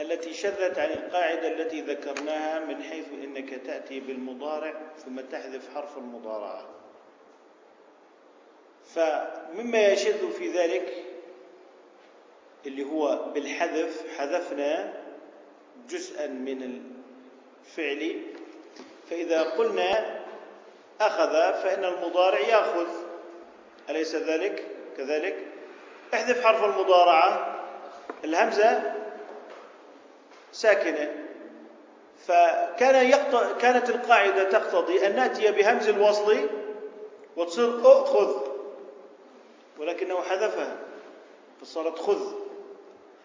التي 0.00 0.34
شذت 0.34 0.78
عن 0.78 0.90
القاعدة 0.90 1.48
التي 1.48 1.80
ذكرناها 1.80 2.60
من 2.60 2.82
حيث 2.82 3.06
إنك 3.12 3.54
تأتي 3.66 4.00
بالمضارع 4.00 4.74
ثم 5.04 5.20
تحذف 5.20 5.74
حرف 5.74 5.98
المضارعة. 5.98 6.64
فمما 8.94 9.86
يشذ 9.86 10.30
في 10.30 10.52
ذلك 10.52 11.04
اللي 12.66 12.84
هو 12.84 13.30
بالحذف 13.34 14.18
حذفنا 14.18 14.99
جزءا 15.88 16.26
من 16.26 16.82
الفعل. 17.66 18.22
فإذا 19.10 19.42
قلنا 19.42 20.20
أخذ 21.00 21.32
فإن 21.62 21.84
المضارع 21.84 22.38
يأخذ. 22.40 22.86
أليس 23.90 24.14
ذلك؟ 24.14 24.64
كذلك. 24.96 25.36
احذف 26.14 26.44
حرف 26.44 26.64
المضارعة. 26.64 27.56
الهمزة 28.24 28.94
ساكنة. 30.52 31.26
فكان 32.26 33.06
يقط... 33.08 33.58
كانت 33.60 33.90
القاعدة 33.90 34.44
تقتضي 34.44 35.06
أن 35.06 35.16
نأتي 35.16 35.50
بهمز 35.50 35.88
الوصل 35.88 36.48
وتصير 37.36 37.80
أخذ 37.82 38.46
ولكنه 39.78 40.22
حذفها 40.22 40.76
فصارت 41.60 41.98
خذ. 41.98 42.49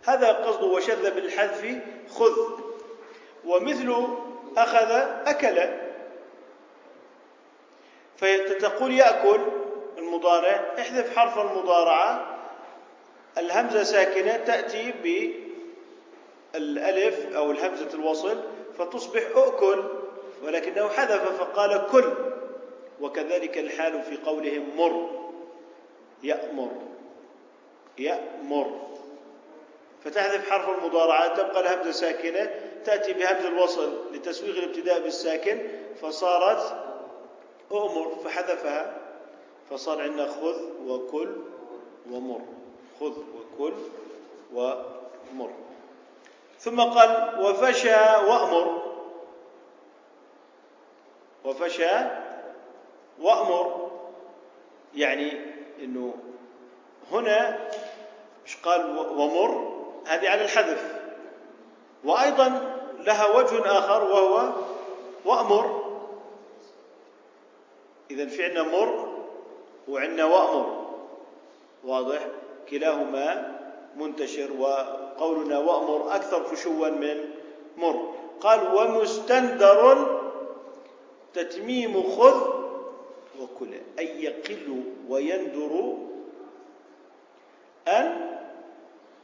هذا 0.06 0.32
قصده 0.32 0.66
وشذ 0.66 1.16
بالحذف 1.16 1.82
خذ. 2.10 2.60
ومثل 3.46 4.08
أخذ 4.58 4.92
أكل. 5.26 5.70
فتقول 8.18 8.94
يأكل 8.94 9.40
المضارع 9.98 10.74
احذف 10.80 11.18
حرف 11.18 11.40
المضارعة. 11.40 12.38
الهمزة 13.38 13.84
ساكنة 13.84 14.38
تأتي 14.38 14.94
بالألف 16.54 17.36
أو 17.36 17.52
الهمزة 17.52 17.94
الوصل 17.94 18.44
فتصبح 18.78 19.22
أؤكل 19.36 19.84
ولكنه 20.44 20.90
حذف 20.90 21.40
فقال 21.40 21.88
كل. 21.92 22.14
وكذلك 23.02 23.58
الحال 23.58 24.02
في 24.02 24.18
قولهم 24.18 24.78
مر. 24.78 25.26
يأمر. 26.24 26.72
يأمر. 27.98 28.95
فتحذف 30.06 30.50
حرف 30.50 30.70
المضارعة 30.70 31.36
تبقى 31.36 31.60
الهمزة 31.62 31.92
ساكنة 31.92 32.50
تأتي 32.86 33.14
بهمز 33.14 33.46
الوصل 33.46 34.16
لتسويغ 34.16 34.58
الابتداء 34.60 35.00
بالساكن 35.00 35.68
فصارت 36.02 36.84
أؤمر 37.72 38.16
فحذفها 38.24 38.98
فصار 39.70 40.02
عندنا 40.02 40.28
خذ 40.28 40.62
وكل 40.88 41.36
ومر 42.12 42.42
خذ 43.00 43.14
وكل 43.18 43.74
ومر. 44.54 45.50
ثم 46.60 46.82
قال 46.82 47.40
وفشى 47.42 47.96
وأمر. 48.28 48.82
وفشى 51.46 51.92
وأمر 53.22 53.92
يعني 54.96 55.32
إنه 55.80 56.14
هنا 57.12 57.60
مش 58.46 58.58
قال؟ 58.58 58.98
ومر. 58.98 59.75
هذه 60.06 60.30
على 60.30 60.44
الحذف. 60.44 60.96
وأيضا 62.04 62.76
لها 63.00 63.38
وجه 63.38 63.78
آخر 63.80 64.04
وهو 64.04 64.50
وأمر. 65.26 65.86
اذا 68.12 68.26
في 68.26 68.44
عندنا 68.44 68.64
مر 68.64 69.18
وعندنا 69.88 70.26
وأمر. 70.26 70.86
واضح؟ 71.84 72.28
كلاهما 72.70 73.56
منتشر 73.96 74.52
وقولنا 74.60 75.60
وأمر 75.60 76.16
أكثر 76.16 76.44
فشوا 76.44 76.90
من 76.90 77.30
مر. 77.78 78.14
قال 78.42 78.76
ومستندر 78.76 80.22
تتميم 81.34 82.04
خذ 82.04 82.56
وكل 83.42 83.68
أي 84.00 84.24
يقل 84.24 84.84
ويندر 85.10 85.94
أن 87.88 88.35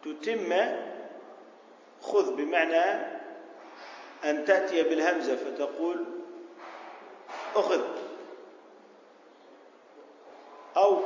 تتم 0.04 0.54
خذ 2.02 2.36
بمعنى 2.36 3.12
أن 4.24 4.46
تأتي 4.46 4.84
بالهمزة 4.84 5.36
فتقول 5.36 6.06
أخذ. 7.56 7.82
أو 10.78 11.02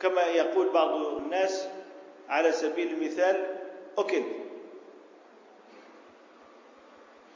كما 0.00 0.22
يقول 0.22 0.68
بعض 0.68 0.94
الناس 0.94 1.68
على 2.28 2.52
سبيل 2.52 2.90
المثال 2.92 3.58
أكل. 3.98 4.22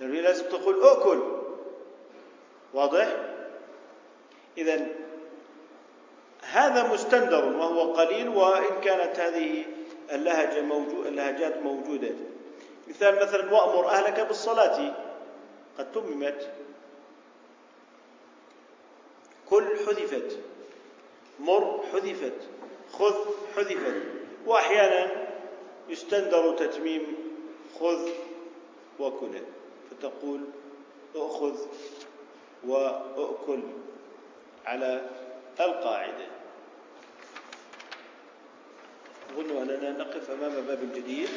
يعني 0.01 0.21
لازم 0.21 0.49
تقول 0.49 0.83
أكل. 0.83 1.23
واضح؟ 2.75 3.17
إذا 4.59 4.87
هذا 6.43 6.93
مستندر 6.93 7.45
وهو 7.45 7.93
قليل 7.93 8.29
وإن 8.29 8.81
كانت 8.81 9.19
هذه 9.19 9.65
اللهجة 10.13 10.61
موجود 10.61 11.07
اللهجات 11.07 11.57
موجودة. 11.63 12.15
مثال 12.89 13.23
مثلا 13.23 13.55
وأمر 13.55 13.89
أهلك 13.89 14.21
بالصلاة. 14.21 14.95
قد 15.79 15.93
تممت. 15.93 16.53
كل 19.51 19.67
حذفت. 19.87 20.39
مر 21.41 21.85
حذفت. 21.93 22.41
خذ 22.93 23.15
حذفت. 23.57 24.03
وأحيانا 24.47 25.11
يستندر 25.89 26.57
تتميم 26.57 27.17
خذ 27.81 28.09
وكل 29.01 29.41
فتقول 29.91 30.41
أخذ 31.17 31.57
وأكل 32.67 33.61
على 34.67 35.11
القاعدة. 35.61 36.40
أظن 39.31 39.51
أننا 39.63 39.91
نقف 39.99 40.31
أمام 40.31 40.67
باب 40.67 40.79
جديد. 40.97 41.29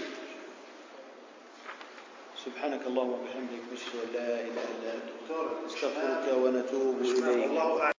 سبحانك 2.46 2.82
اللهم 2.88 3.10
وبحمدك 3.10 3.64
نشهد 3.74 3.96
أن 4.04 4.10
لا 4.14 4.28
إله 4.42 4.66
إلا 4.74 4.90
أنت 4.94 5.10
نستغفرك 5.66 6.26
ونتوب 6.44 7.02
إليك. 7.02 7.93